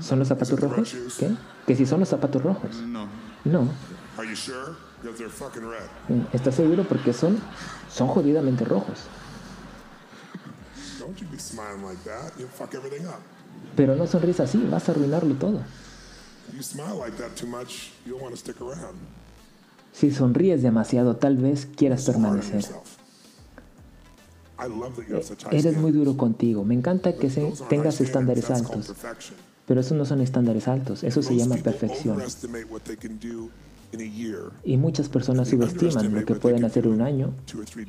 ¿Son 0.00 0.18
los 0.18 0.29
zapatos 0.29 0.59
rojos? 0.61 0.94
¿Qué? 1.18 1.31
Que 1.66 1.76
si 1.76 1.87
son 1.87 2.00
los 2.00 2.09
zapatos 2.09 2.42
rojos. 2.42 2.76
No. 3.44 3.68
Red. 5.61 6.26
¿Estás 6.33 6.55
seguro? 6.55 6.85
Porque 6.85 7.12
son, 7.12 7.38
son 7.90 8.09
jodidamente 8.09 8.64
rojos. 8.64 9.00
Pero 13.76 13.96
no 13.96 14.07
sonríes 14.07 14.40
así, 14.40 14.59
vas 14.70 14.88
a 14.88 14.92
arruinarlo 14.92 15.35
todo. 15.35 15.61
Si 19.92 20.11
sonríes 20.11 20.62
demasiado, 20.62 21.16
tal 21.16 21.37
vez 21.37 21.66
quieras 21.76 22.05
permanecer. 22.05 22.64
high 24.57 24.70
Eres 25.50 25.76
muy 25.76 25.92
duro 25.92 26.16
contigo. 26.16 26.64
Me 26.64 26.74
encanta 26.74 27.16
que 27.16 27.29
tengas 27.68 28.00
estándares 28.00 28.50
altos. 28.50 28.92
Pero 29.70 29.83
esos 29.83 29.96
no 29.96 30.04
son 30.04 30.20
estándares 30.20 30.66
altos. 30.66 31.04
Eso 31.04 31.22
se 31.22 31.37
llama 31.37 31.54
perfección. 31.54 32.20
Y 34.64 34.76
muchas 34.76 35.09
personas 35.09 35.48
subestiman 35.48 36.12
lo 36.12 36.24
que 36.24 36.35
pueden 36.35 36.64
hacer 36.64 36.87
en 36.87 36.94
un 36.94 37.02
año 37.02 37.33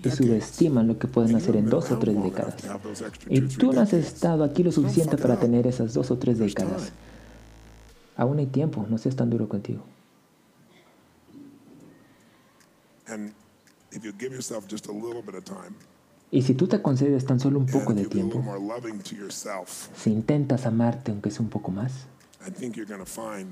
y 0.03 0.11
subestiman 0.11 0.87
lo 0.87 0.99
que 0.99 1.07
pueden 1.07 1.35
hacer 1.35 1.55
en 1.55 1.65
dos 1.71 1.89
o 1.89 1.97
tres 1.97 2.21
décadas. 2.21 2.53
Y 3.27 3.41
tú 3.41 3.73
no 3.73 3.81
has 3.81 3.93
estado 3.93 4.43
aquí 4.43 4.61
lo 4.61 4.71
suficiente 4.71 5.17
para 5.17 5.39
tener 5.39 5.65
esas 5.65 5.95
dos 5.95 6.11
o 6.11 6.19
tres 6.19 6.37
décadas. 6.37 6.91
Aún 8.15 8.37
hay 8.37 8.45
tiempo, 8.45 8.85
no 8.87 8.99
seas 8.99 9.15
tan 9.15 9.31
duro 9.31 9.49
contigo. 9.49 9.83
Y 16.31 16.43
si 16.43 16.53
tú 16.53 16.67
te 16.67 16.81
concedes 16.81 17.25
tan 17.25 17.39
solo 17.41 17.59
un 17.59 17.65
poco 17.65 17.93
de 17.93 18.05
tiempo, 18.05 18.41
si 19.95 20.11
intentas 20.11 20.65
amarte 20.65 21.11
aunque 21.11 21.29
sea 21.29 21.41
un 21.41 21.49
poco 21.49 21.71
más, 21.71 21.91
I 22.47 22.49
think 22.49 22.75
you're 22.75 22.87
going 22.89 23.03
to 23.03 23.05
find 23.05 23.51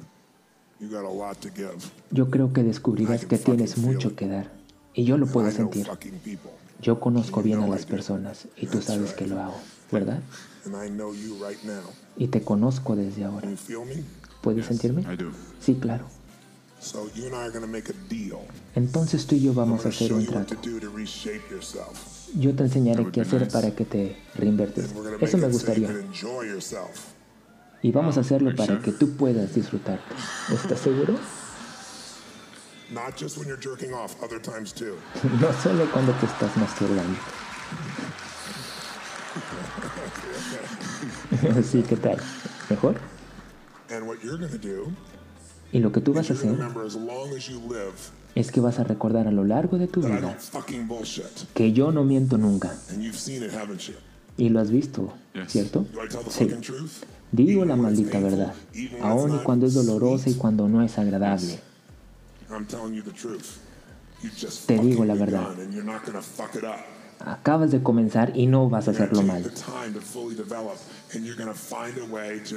you 0.79 0.87
got 0.89 1.05
a 1.05 1.13
lot 1.13 1.37
to 1.41 1.49
give. 1.49 1.77
yo 2.09 2.29
creo 2.31 2.53
que 2.53 2.63
descubrirás 2.63 3.25
que 3.25 3.37
tienes 3.37 3.77
mucho 3.77 4.15
que 4.15 4.27
dar. 4.27 4.51
Y 4.93 5.03
yo 5.03 5.17
lo 5.17 5.25
And 5.25 5.33
puedo 5.33 5.49
I 5.49 5.53
know 5.53 5.71
sentir. 5.71 5.87
Yo 6.81 6.99
conozco 6.99 7.43
bien 7.43 7.61
a 7.61 7.67
las 7.67 7.85
personas 7.85 8.47
y 8.55 8.67
tú 8.67 8.81
sabes 8.81 9.13
que 9.13 9.27
lo 9.27 9.41
hago, 9.41 9.57
¿verdad? 9.91 10.21
Y 12.17 12.27
te 12.27 12.41
conozco 12.41 12.95
desde 12.95 13.25
ahora. 13.25 13.49
¿Puedes 14.41 14.65
sentirme? 14.65 15.03
Sí, 15.59 15.75
claro. 15.75 16.05
So 16.79 17.09
you 17.13 17.25
and 17.25 17.33
I 17.33 17.39
are 17.39 17.49
going 17.49 17.61
to 17.61 17.67
make 17.67 17.91
a 17.91 17.95
deal. 18.07 18.39
Entonces 18.73 19.27
tú 19.27 19.35
y 19.35 19.41
yo 19.41 19.53
vamos 19.53 19.85
a 19.85 19.89
hacer 19.89 20.13
un 20.13 20.25
trato. 20.25 20.55
Yo 22.35 22.55
te 22.55 22.63
enseñaré 22.63 23.11
qué 23.11 23.21
hacer 23.21 23.47
para 23.49 23.71
que 23.71 23.85
te 23.85 24.17
reinvertes. 24.35 24.93
Eso 25.19 25.37
me 25.37 25.47
gustaría. 25.47 25.87
Y 27.81 27.91
vamos 27.91 28.17
a 28.17 28.21
hacerlo 28.21 28.55
para 28.55 28.79
que 28.81 28.91
tú 28.91 29.15
puedas 29.15 29.53
disfrutarte. 29.55 30.15
¿Estás 30.53 30.79
seguro? 30.79 31.15
No 35.41 35.53
solo 35.61 35.89
cuando 35.91 36.11
te 36.13 36.25
estás 36.25 36.55
masturbando. 36.57 37.17
Sí, 41.63 41.83
¿qué 41.87 41.95
tal? 41.95 42.17
¿Mejor? 42.69 42.95
Y 45.71 45.79
lo 45.79 45.91
que 45.91 46.01
tú 46.01 46.13
vas 46.13 46.29
a 46.29 46.33
hacer 46.33 46.57
es 48.35 48.51
que 48.51 48.59
vas 48.59 48.79
a 48.79 48.83
recordar 48.83 49.27
a 49.27 49.31
lo 49.31 49.43
largo 49.43 49.77
de 49.77 49.87
tu 49.87 50.01
vida 50.01 50.37
que 51.53 51.73
yo 51.73 51.91
no 51.91 52.03
miento 52.03 52.37
nunca. 52.37 52.75
Y 54.37 54.49
lo 54.49 54.59
has 54.59 54.71
visto. 54.71 55.13
¿cierto? 55.47 55.85
Sí. 56.29 56.47
Digo 57.31 57.63
la 57.63 57.75
maldita 57.75 58.19
verdad, 58.19 58.53
aun 59.01 59.35
y 59.35 59.37
cuando 59.39 59.67
es 59.67 59.75
dolorosa 59.75 60.29
y 60.29 60.33
cuando 60.33 60.67
no 60.67 60.81
es 60.81 60.97
agradable. 60.97 61.59
I'm 62.49 62.65
telling 62.65 62.95
you 62.95 63.03
the 63.03 63.11
truth. 63.11 63.59
You 64.23 64.29
just 64.29 64.65
Te 64.67 64.79
digo 64.79 65.05
la 65.05 65.13
verdad. 65.13 65.49
Acabas 67.19 67.71
de 67.71 67.83
comenzar 67.83 68.31
y 68.35 68.47
no 68.47 68.69
vas 68.69 68.87
a 68.87 68.91
hacerlo 68.91 69.21
mal. 69.23 69.51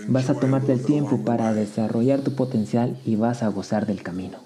Vas 0.08 0.30
a 0.30 0.34
tomarte 0.34 0.72
el 0.72 0.84
tiempo 0.84 1.24
para 1.24 1.52
desarrollar 1.52 2.20
tu 2.20 2.34
potencial 2.34 2.98
y 3.04 3.16
vas 3.16 3.42
a 3.42 3.48
gozar 3.48 3.86
del 3.86 4.02
camino. 4.02 4.38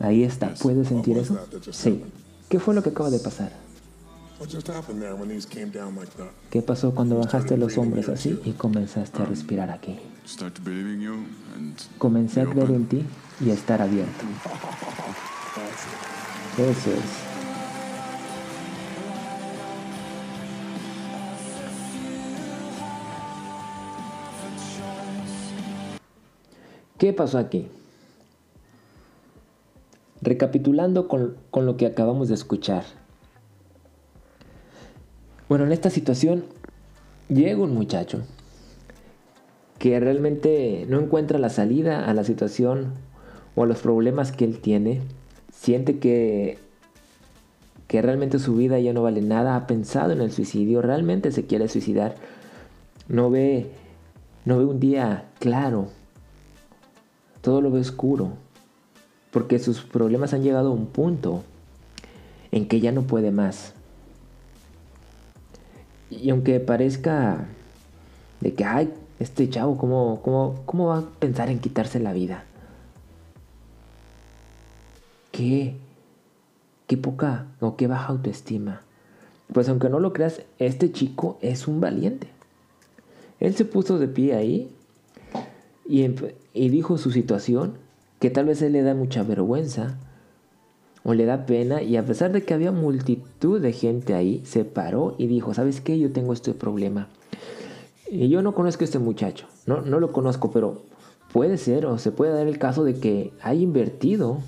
Ahí 0.00 0.24
está, 0.24 0.54
¿puedes 0.54 0.88
sentir 0.88 1.18
eso? 1.18 1.38
Sí. 1.70 2.02
¿Qué 2.48 2.58
fue 2.58 2.74
lo 2.74 2.82
que 2.82 2.90
acaba 2.90 3.10
de 3.10 3.18
pasar? 3.18 3.52
¿Qué 6.50 6.62
pasó 6.62 6.94
cuando 6.94 7.18
bajaste 7.18 7.56
los 7.56 7.78
hombros 7.78 8.08
así 8.08 8.40
y 8.44 8.52
comenzaste 8.52 9.22
a 9.22 9.24
respirar 9.24 9.70
aquí? 9.70 9.98
Comencé 11.96 12.40
a 12.42 12.46
creer 12.46 12.70
en 12.70 12.86
ti 12.86 13.02
y 13.40 13.50
a 13.50 13.54
estar 13.54 13.80
abierto. 13.80 14.24
Eso 16.58 16.90
es. 16.90 17.26
¿Qué 26.98 27.12
pasó 27.12 27.38
aquí? 27.38 27.68
Recapitulando 30.22 31.08
con, 31.08 31.36
con 31.50 31.66
lo 31.66 31.76
que 31.76 31.86
acabamos 31.86 32.28
de 32.28 32.34
escuchar. 32.34 32.84
Bueno, 35.48 35.64
en 35.64 35.72
esta 35.72 35.90
situación 35.90 36.44
llega 37.28 37.62
un 37.62 37.74
muchacho 37.74 38.22
que 39.78 40.00
realmente 40.00 40.86
no 40.88 41.00
encuentra 41.00 41.38
la 41.38 41.50
salida 41.50 42.08
a 42.08 42.14
la 42.14 42.24
situación 42.24 42.94
o 43.54 43.62
a 43.64 43.66
los 43.66 43.78
problemas 43.78 44.32
que 44.32 44.44
él 44.44 44.60
tiene. 44.60 45.02
Siente 45.58 45.98
que, 45.98 46.58
que 47.88 48.02
realmente 48.02 48.38
su 48.38 48.54
vida 48.54 48.78
ya 48.78 48.92
no 48.92 49.02
vale 49.02 49.22
nada. 49.22 49.56
Ha 49.56 49.66
pensado 49.66 50.12
en 50.12 50.20
el 50.20 50.30
suicidio. 50.30 50.82
Realmente 50.82 51.32
se 51.32 51.46
quiere 51.46 51.68
suicidar. 51.68 52.14
No 53.08 53.30
ve, 53.30 53.70
no 54.44 54.58
ve 54.58 54.64
un 54.64 54.80
día 54.80 55.24
claro. 55.38 55.88
Todo 57.40 57.60
lo 57.60 57.70
ve 57.70 57.80
oscuro. 57.80 58.34
Porque 59.30 59.58
sus 59.58 59.82
problemas 59.82 60.34
han 60.34 60.42
llegado 60.42 60.68
a 60.68 60.74
un 60.74 60.86
punto 60.86 61.42
en 62.52 62.68
que 62.68 62.80
ya 62.80 62.92
no 62.92 63.02
puede 63.02 63.30
más. 63.32 63.74
Y 66.10 66.30
aunque 66.30 66.60
parezca 66.60 67.46
de 68.40 68.54
que, 68.54 68.64
ay, 68.64 68.92
este 69.18 69.48
chavo, 69.48 69.76
¿cómo, 69.78 70.20
cómo, 70.22 70.62
cómo 70.66 70.86
va 70.86 70.98
a 70.98 71.10
pensar 71.18 71.50
en 71.50 71.58
quitarse 71.58 71.98
la 71.98 72.12
vida? 72.12 72.44
¿Qué? 75.36 75.74
Qué 76.86 76.96
poca 76.96 77.46
o 77.60 77.76
qué 77.76 77.86
baja 77.86 78.12
autoestima. 78.12 78.82
Pues 79.52 79.68
aunque 79.68 79.90
no 79.90 80.00
lo 80.00 80.12
creas, 80.12 80.42
este 80.58 80.92
chico 80.92 81.36
es 81.42 81.68
un 81.68 81.80
valiente. 81.80 82.28
Él 83.38 83.54
se 83.54 83.66
puso 83.66 83.98
de 83.98 84.08
pie 84.08 84.34
ahí 84.34 84.70
y, 85.86 86.06
y 86.54 86.68
dijo 86.70 86.96
su 86.96 87.10
situación, 87.10 87.74
que 88.18 88.30
tal 88.30 88.46
vez 88.46 88.62
él 88.62 88.72
le 88.72 88.82
da 88.82 88.94
mucha 88.94 89.22
vergüenza 89.24 89.98
o 91.04 91.12
le 91.12 91.26
da 91.26 91.44
pena 91.44 91.82
y 91.82 91.98
a 91.98 92.06
pesar 92.06 92.32
de 92.32 92.42
que 92.42 92.54
había 92.54 92.72
multitud 92.72 93.60
de 93.60 93.72
gente 93.74 94.14
ahí, 94.14 94.40
se 94.46 94.64
paró 94.64 95.16
y 95.18 95.26
dijo, 95.26 95.52
¿sabes 95.52 95.82
qué? 95.82 95.98
Yo 95.98 96.12
tengo 96.12 96.32
este 96.32 96.54
problema. 96.54 97.08
Y 98.10 98.30
yo 98.30 98.40
no 98.40 98.54
conozco 98.54 98.84
a 98.84 98.86
este 98.86 98.98
muchacho, 98.98 99.46
no, 99.66 99.82
no 99.82 100.00
lo 100.00 100.12
conozco, 100.12 100.50
pero 100.50 100.82
puede 101.32 101.58
ser 101.58 101.84
o 101.84 101.98
se 101.98 102.10
puede 102.10 102.32
dar 102.32 102.46
el 102.46 102.58
caso 102.58 102.84
de 102.84 102.98
que 102.98 103.32
haya 103.42 103.60
invertido 103.60 104.40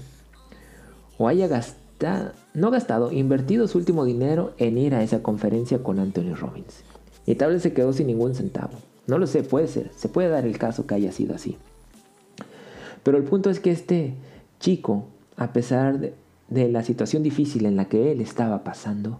o 1.18 1.28
haya 1.28 1.48
gastado, 1.48 2.32
no 2.54 2.70
gastado, 2.70 3.12
invertido 3.12 3.66
su 3.66 3.76
último 3.78 4.04
dinero 4.04 4.54
en 4.56 4.78
ir 4.78 4.94
a 4.94 5.02
esa 5.02 5.22
conferencia 5.22 5.82
con 5.82 5.98
Anthony 5.98 6.34
Robbins. 6.34 6.84
Y 7.26 7.34
tal 7.34 7.52
vez 7.52 7.62
se 7.62 7.72
quedó 7.72 7.92
sin 7.92 8.06
ningún 8.06 8.34
centavo. 8.34 8.78
No 9.06 9.18
lo 9.18 9.26
sé, 9.26 9.42
puede 9.42 9.66
ser, 9.66 9.90
se 9.94 10.08
puede 10.08 10.28
dar 10.28 10.46
el 10.46 10.58
caso 10.58 10.86
que 10.86 10.94
haya 10.94 11.12
sido 11.12 11.34
así. 11.34 11.58
Pero 13.02 13.18
el 13.18 13.24
punto 13.24 13.50
es 13.50 13.58
que 13.58 13.70
este 13.70 14.14
chico, 14.60 15.06
a 15.36 15.52
pesar 15.52 15.98
de, 15.98 16.14
de 16.48 16.68
la 16.70 16.84
situación 16.84 17.22
difícil 17.22 17.66
en 17.66 17.76
la 17.76 17.86
que 17.86 18.12
él 18.12 18.20
estaba 18.20 18.62
pasando, 18.62 19.18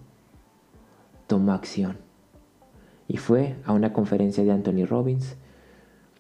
tomó 1.26 1.52
acción. 1.52 1.96
Y 3.08 3.16
fue 3.16 3.56
a 3.64 3.72
una 3.72 3.92
conferencia 3.92 4.44
de 4.44 4.52
Anthony 4.52 4.84
Robbins, 4.86 5.36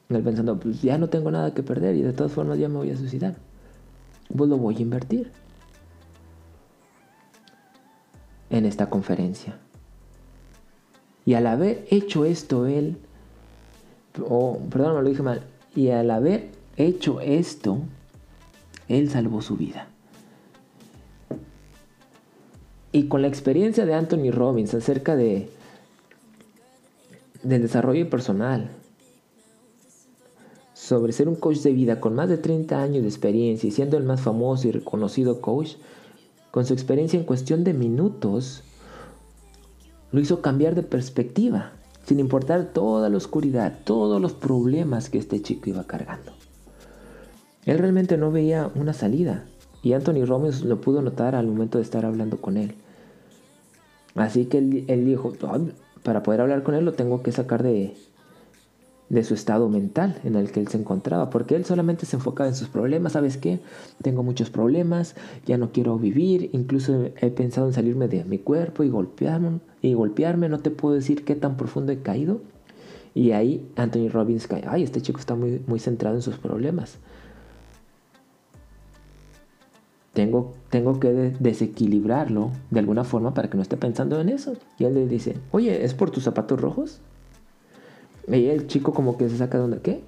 él 0.08 0.22
pensando, 0.22 0.58
pues 0.58 0.80
ya 0.80 0.96
no 0.96 1.08
tengo 1.08 1.30
nada 1.30 1.52
que 1.52 1.62
perder 1.62 1.94
y 1.94 2.02
de 2.02 2.14
todas 2.14 2.32
formas 2.32 2.58
ya 2.58 2.68
me 2.68 2.76
voy 2.76 2.90
a 2.90 2.96
suicidar. 2.96 3.36
Pues 4.34 4.48
lo 4.48 4.56
voy 4.56 4.76
a 4.76 4.80
invertir 4.80 5.30
en 8.50 8.66
esta 8.66 8.90
conferencia. 8.90 9.58
Y 11.24 11.34
al 11.34 11.46
haber 11.46 11.86
hecho 11.90 12.24
esto 12.24 12.66
él, 12.66 12.96
o 14.28 14.58
perdón, 14.70 14.96
me 14.96 15.02
lo 15.02 15.08
dije 15.08 15.22
mal, 15.22 15.42
y 15.74 15.90
al 15.90 16.10
haber 16.10 16.48
hecho 16.76 17.20
esto, 17.20 17.80
él 18.88 19.10
salvó 19.10 19.42
su 19.42 19.56
vida. 19.56 19.88
Y 22.92 23.08
con 23.08 23.20
la 23.22 23.28
experiencia 23.28 23.84
de 23.84 23.94
Anthony 23.94 24.30
Robbins 24.30 24.74
acerca 24.74 25.14
de 25.14 25.50
del 27.42 27.62
desarrollo 27.62 28.10
personal, 28.10 28.70
sobre 30.74 31.12
ser 31.12 31.28
un 31.28 31.36
coach 31.36 31.58
de 31.58 31.72
vida 31.72 32.00
con 32.00 32.14
más 32.14 32.28
de 32.28 32.38
30 32.38 32.80
años 32.80 33.02
de 33.02 33.08
experiencia 33.08 33.68
y 33.68 33.70
siendo 33.70 33.96
el 33.96 34.04
más 34.04 34.20
famoso 34.20 34.68
y 34.68 34.72
reconocido 34.72 35.40
coach, 35.40 35.74
con 36.50 36.64
su 36.64 36.72
experiencia 36.72 37.18
en 37.18 37.26
cuestión 37.26 37.64
de 37.64 37.74
minutos, 37.74 38.64
lo 40.12 40.20
hizo 40.20 40.40
cambiar 40.40 40.74
de 40.74 40.82
perspectiva, 40.82 41.72
sin 42.06 42.20
importar 42.20 42.72
toda 42.72 43.08
la 43.08 43.16
oscuridad, 43.16 43.78
todos 43.84 44.20
los 44.20 44.32
problemas 44.32 45.10
que 45.10 45.18
este 45.18 45.42
chico 45.42 45.70
iba 45.70 45.84
cargando. 45.84 46.32
Él 47.66 47.78
realmente 47.78 48.16
no 48.16 48.30
veía 48.30 48.70
una 48.74 48.94
salida 48.94 49.44
y 49.82 49.92
Anthony 49.92 50.24
Robbins 50.24 50.64
lo 50.64 50.80
pudo 50.80 51.02
notar 51.02 51.34
al 51.34 51.46
momento 51.46 51.78
de 51.78 51.84
estar 51.84 52.06
hablando 52.06 52.40
con 52.40 52.56
él. 52.56 52.74
Así 54.14 54.46
que 54.46 54.58
él, 54.58 55.04
dijo, 55.04 55.34
para 56.02 56.22
poder 56.22 56.40
hablar 56.40 56.62
con 56.62 56.74
él 56.74 56.84
lo 56.84 56.94
tengo 56.94 57.22
que 57.22 57.30
sacar 57.30 57.62
de, 57.62 57.94
de 59.08 59.24
su 59.24 59.34
estado 59.34 59.68
mental 59.68 60.20
en 60.24 60.36
el 60.36 60.52
que 60.52 60.60
él 60.60 60.68
se 60.68 60.78
encontraba, 60.78 61.30
porque 61.30 61.56
él 61.56 61.64
solamente 61.64 62.06
se 62.06 62.16
enfocaba 62.16 62.48
en 62.48 62.54
sus 62.54 62.68
problemas, 62.68 63.12
¿sabes 63.12 63.36
qué? 63.36 63.60
Tengo 64.02 64.22
muchos 64.22 64.50
problemas, 64.50 65.16
ya 65.46 65.56
no 65.56 65.72
quiero 65.72 65.98
vivir, 65.98 66.50
incluso 66.52 67.10
he 67.20 67.30
pensado 67.30 67.66
en 67.68 67.72
salirme 67.72 68.08
de 68.08 68.24
mi 68.24 68.38
cuerpo 68.38 68.84
y 68.84 68.90
golpearme, 68.90 69.60
y 69.80 69.94
golpearme, 69.94 70.48
no 70.48 70.58
te 70.58 70.70
puedo 70.70 70.94
decir 70.94 71.24
qué 71.24 71.34
tan 71.34 71.56
profundo 71.56 71.92
he 71.92 71.98
caído. 71.98 72.40
Y 73.14 73.32
ahí 73.32 73.66
Anthony 73.76 74.08
Robbins 74.10 74.46
cae, 74.46 74.64
ay, 74.68 74.82
este 74.82 75.00
chico 75.00 75.18
está 75.18 75.34
muy, 75.34 75.62
muy 75.66 75.80
centrado 75.80 76.16
en 76.16 76.22
sus 76.22 76.36
problemas. 76.36 76.98
Tengo, 80.12 80.52
tengo 80.68 81.00
que 81.00 81.08
desequilibrarlo 81.38 82.50
de 82.70 82.80
alguna 82.80 83.04
forma 83.04 83.34
para 83.34 83.48
que 83.48 83.56
no 83.56 83.62
esté 83.62 83.76
pensando 83.76 84.20
en 84.20 84.28
eso. 84.28 84.54
Y 84.78 84.84
él 84.84 84.94
le 84.94 85.06
dice, 85.06 85.36
oye, 85.52 85.84
¿es 85.84 85.94
por 85.94 86.10
tus 86.10 86.24
zapatos 86.24 86.60
rojos? 86.60 87.00
Y 88.30 88.46
el 88.46 88.66
chico 88.66 88.92
como 88.92 89.16
que 89.16 89.28
se 89.28 89.38
saca 89.38 89.58
de 89.58 89.64
onda, 89.64 89.78
¿qué? 89.82 90.02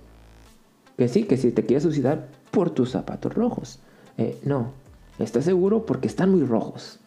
Que 0.97 1.09
sí, 1.09 1.25
que 1.25 1.37
si 1.37 1.53
te 1.53 1.65
quieres 1.65 1.85
suicidar 1.85 2.29
por 2.51 2.71
tus 2.71 2.91
zapatos 2.91 3.35
rojos. 3.35 3.79
Eh, 4.19 4.39
no, 4.45 4.73
¿estás 5.19 5.45
seguro? 5.45 5.87
Porque 5.87 6.09
están 6.09 6.31
muy 6.31 6.45
rojos. 6.45 6.99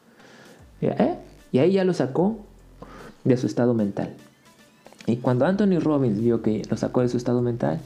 ¿Eh? 0.82 1.16
Y 1.52 1.60
ahí 1.60 1.74
ya 1.74 1.84
lo 1.84 1.94
sacó 1.94 2.38
de 3.24 3.38
su 3.38 3.48
estado 3.48 3.74
mental. 3.74 4.14
Y 5.06 5.18
cuando 5.18 5.46
Anthony 5.46 5.80
Robbins 5.80 6.20
vio 6.20 6.42
que 6.42 6.64
lo 6.70 6.78
sacó 6.78 7.02
de 7.02 7.10
su 7.10 7.18
estado 7.18 7.42
mental, 7.42 7.80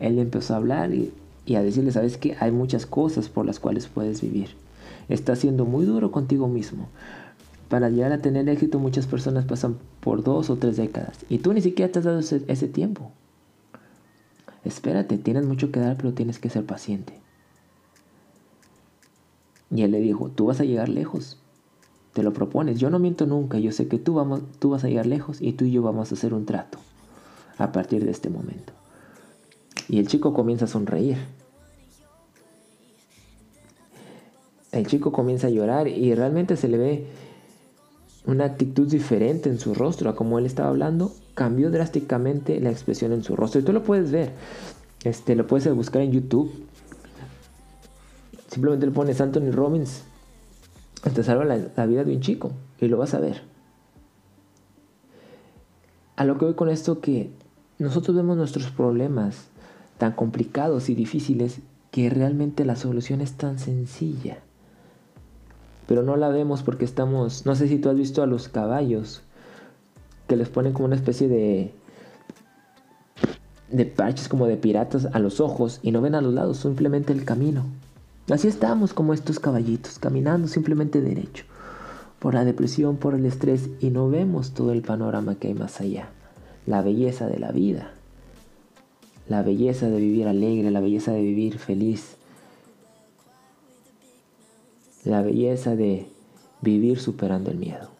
él 0.00 0.18
empezó 0.18 0.54
a 0.54 0.56
hablar 0.56 0.92
y, 0.92 1.12
y 1.46 1.54
a 1.54 1.62
decirle, 1.62 1.92
sabes 1.92 2.16
que 2.16 2.36
hay 2.40 2.50
muchas 2.50 2.86
cosas 2.86 3.28
por 3.28 3.46
las 3.46 3.60
cuales 3.60 3.86
puedes 3.86 4.20
vivir. 4.20 4.48
Estás 5.08 5.40
siendo 5.40 5.66
muy 5.66 5.84
duro 5.84 6.10
contigo 6.10 6.48
mismo. 6.48 6.88
Para 7.68 7.88
llegar 7.88 8.12
a 8.12 8.20
tener 8.20 8.48
éxito 8.48 8.78
muchas 8.78 9.06
personas 9.06 9.44
pasan 9.46 9.78
por 10.00 10.22
dos 10.22 10.50
o 10.50 10.56
tres 10.56 10.76
décadas 10.76 11.24
y 11.28 11.38
tú 11.38 11.52
ni 11.52 11.62
siquiera 11.62 11.90
te 11.90 11.98
has 11.98 12.04
dado 12.04 12.20
ese, 12.20 12.68
tiempo. 12.68 13.10
Espérate, 14.64 15.18
tienes 15.18 15.44
mucho 15.44 15.70
que 15.70 15.80
dar, 15.80 15.96
pero 15.96 16.12
tienes 16.12 16.38
que 16.38 16.50
ser 16.50 16.64
paciente. 16.64 17.20
Y 19.70 19.82
él 19.82 19.90
le 19.90 20.00
dijo, 20.00 20.30
tú 20.30 20.46
vas 20.46 20.60
a 20.60 20.64
llegar 20.64 20.88
lejos. 20.88 21.38
Te 22.12 22.22
lo 22.22 22.32
propones. 22.32 22.78
Yo 22.78 22.90
no 22.90 22.98
miento 22.98 23.26
nunca. 23.26 23.58
Yo 23.58 23.72
sé 23.72 23.88
que 23.88 23.98
tú, 23.98 24.22
tú 24.58 24.70
vas 24.70 24.84
a 24.84 24.88
llegar 24.88 25.06
lejos 25.06 25.42
y 25.42 25.52
tú 25.52 25.64
y 25.64 25.72
yo 25.72 25.82
vamos 25.82 26.12
a 26.12 26.14
hacer 26.14 26.32
un 26.32 26.46
trato 26.46 26.78
a 27.58 27.72
partir 27.72 28.04
de 28.04 28.10
este 28.10 28.30
momento. 28.30 28.72
Y 29.88 29.98
el 29.98 30.06
chico 30.06 30.32
comienza 30.32 30.66
a 30.66 30.68
sonreír. 30.68 31.18
El 34.72 34.86
chico 34.86 35.12
comienza 35.12 35.48
a 35.48 35.50
llorar 35.50 35.88
y 35.88 36.14
realmente 36.14 36.56
se 36.56 36.68
le 36.68 36.78
ve 36.78 37.06
una 38.26 38.44
actitud 38.44 38.88
diferente 38.88 39.50
en 39.50 39.58
su 39.58 39.74
rostro 39.74 40.10
a 40.10 40.16
como 40.16 40.38
él 40.38 40.46
estaba 40.46 40.70
hablando, 40.70 41.12
cambió 41.34 41.70
drásticamente 41.70 42.60
la 42.60 42.70
expresión 42.70 43.12
en 43.12 43.22
su 43.22 43.36
rostro. 43.36 43.60
Y 43.60 43.64
tú 43.64 43.72
lo 43.72 43.82
puedes 43.82 44.10
ver, 44.10 44.32
este, 45.04 45.36
lo 45.36 45.46
puedes 45.46 45.72
buscar 45.74 46.02
en 46.02 46.12
YouTube. 46.12 46.52
Simplemente 48.48 48.86
le 48.86 48.92
pones 48.92 49.20
Anthony 49.20 49.50
Robbins, 49.50 50.04
te 51.02 51.22
salva 51.22 51.44
la, 51.44 51.58
la 51.76 51.86
vida 51.86 52.04
de 52.04 52.14
un 52.14 52.20
chico 52.20 52.52
y 52.80 52.88
lo 52.88 52.96
vas 52.96 53.14
a 53.14 53.20
ver. 53.20 53.42
A 56.16 56.24
lo 56.24 56.38
que 56.38 56.44
voy 56.44 56.54
con 56.54 56.70
esto 56.70 57.00
que 57.00 57.30
nosotros 57.78 58.16
vemos 58.16 58.36
nuestros 58.36 58.70
problemas 58.70 59.48
tan 59.98 60.12
complicados 60.12 60.88
y 60.88 60.94
difíciles 60.94 61.58
que 61.90 62.08
realmente 62.08 62.64
la 62.64 62.76
solución 62.76 63.20
es 63.20 63.32
tan 63.32 63.58
sencilla 63.58 64.43
pero 65.86 66.02
no 66.02 66.16
la 66.16 66.28
vemos 66.28 66.62
porque 66.62 66.84
estamos, 66.84 67.46
no 67.46 67.54
sé 67.54 67.68
si 67.68 67.78
tú 67.78 67.88
has 67.88 67.96
visto 67.96 68.22
a 68.22 68.26
los 68.26 68.48
caballos, 68.48 69.22
que 70.26 70.36
les 70.36 70.48
ponen 70.48 70.72
como 70.72 70.86
una 70.86 70.96
especie 70.96 71.28
de 71.28 71.74
de 73.74 73.86
parches 73.86 74.28
como 74.28 74.46
de 74.46 74.56
piratas 74.56 75.08
a 75.12 75.18
los 75.18 75.40
ojos 75.40 75.80
y 75.82 75.90
no 75.90 76.00
ven 76.00 76.14
a 76.14 76.20
los 76.20 76.32
lados, 76.32 76.58
simplemente 76.58 77.12
el 77.12 77.24
camino. 77.24 77.64
Así 78.30 78.48
estamos 78.48 78.94
como 78.94 79.12
estos 79.12 79.40
caballitos, 79.40 79.98
caminando 79.98 80.48
simplemente 80.48 81.00
derecho, 81.00 81.44
por 82.20 82.34
la 82.34 82.44
depresión, 82.44 82.96
por 82.96 83.14
el 83.14 83.26
estrés 83.26 83.68
y 83.80 83.90
no 83.90 84.08
vemos 84.08 84.52
todo 84.52 84.72
el 84.72 84.82
panorama 84.82 85.34
que 85.34 85.48
hay 85.48 85.54
más 85.54 85.80
allá, 85.80 86.08
la 86.66 86.82
belleza 86.82 87.26
de 87.26 87.38
la 87.38 87.52
vida, 87.52 87.90
la 89.28 89.42
belleza 89.42 89.88
de 89.88 89.98
vivir 89.98 90.28
alegre, 90.28 90.70
la 90.70 90.80
belleza 90.80 91.12
de 91.12 91.22
vivir 91.22 91.58
feliz, 91.58 92.16
la 95.04 95.22
belleza 95.22 95.76
de 95.76 96.06
vivir 96.60 96.98
superando 96.98 97.50
el 97.50 97.58
miedo. 97.58 97.90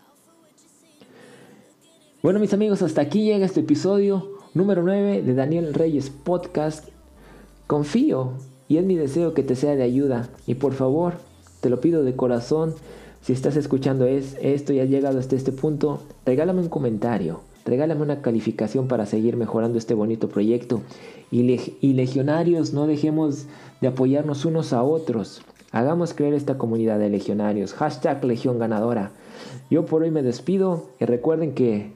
Bueno 2.23 2.41
mis 2.41 2.55
amigos, 2.55 2.83
hasta 2.83 3.03
aquí 3.03 3.25
llega 3.25 3.45
este 3.45 3.61
episodio 3.61 4.39
número 4.55 4.83
9 4.83 5.23
de 5.23 5.35
Daniel 5.35 5.75
Reyes 5.75 6.11
Podcast. 6.11 6.89
Confío 7.67 8.33
y 8.69 8.79
es 8.79 8.85
mi 8.85 8.97
deseo 8.97 9.35
que 9.35 9.43
te 9.43 9.57
sea 9.57 9.77
de 9.77 9.83
ayuda 9.83 10.29
y 10.47 10.55
por 10.55 10.73
favor, 10.73 11.15
te 11.61 11.69
lo 11.69 11.81
pido 11.81 12.03
de 12.03 12.17
corazón, 12.17 12.75
si 13.21 13.33
estás 13.33 13.57
escuchando 13.57 14.07
esto 14.07 14.73
y 14.73 14.81
has 14.81 14.89
llegado 14.89 15.19
hasta 15.19 15.37
este 15.37 15.51
punto, 15.53 16.03
regálame 16.27 16.61
un 16.61 16.69
comentario, 16.69 17.41
regálame 17.65 18.03
una 18.03 18.21
calificación 18.21 18.87
para 18.87 19.07
seguir 19.07 19.37
mejorando 19.37 19.79
este 19.79 19.95
bonito 19.95 20.29
proyecto. 20.29 20.83
y 21.31 21.93
legionarios, 21.95 22.75
no 22.75 22.87
dejemos 22.87 23.47
de 23.81 23.89
apoyarnos 23.89 24.45
unos 24.45 24.75
a 24.75 24.83
otros. 24.83 25.43
Hagamos 25.75 26.15
creer 26.15 26.35
esta 26.35 26.57
comunidad 26.57 27.01
de 27.01 27.11
legionarios. 27.11 27.75
Hashtag 27.75 28.25
Legión 28.25 28.61
Ganadora. 28.61 29.11
Yo 29.71 29.85
por 29.87 30.03
hoy 30.05 30.13
me 30.13 30.23
despido 30.23 30.91
y 31.01 31.05
recuerden 31.05 31.53
que, 31.53 31.91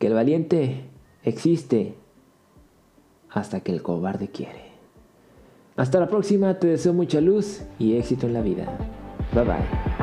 que 0.00 0.08
el 0.08 0.14
valiente 0.14 0.80
existe 1.22 1.94
hasta 3.30 3.60
que 3.60 3.70
el 3.70 3.82
cobarde 3.82 4.26
quiere. 4.26 4.64
Hasta 5.76 6.00
la 6.00 6.08
próxima, 6.08 6.58
te 6.58 6.66
deseo 6.66 6.92
mucha 6.92 7.20
luz 7.20 7.62
y 7.78 7.94
éxito 7.94 8.26
en 8.26 8.32
la 8.32 8.40
vida. 8.40 8.66
Bye 9.32 9.44
bye. 9.44 9.93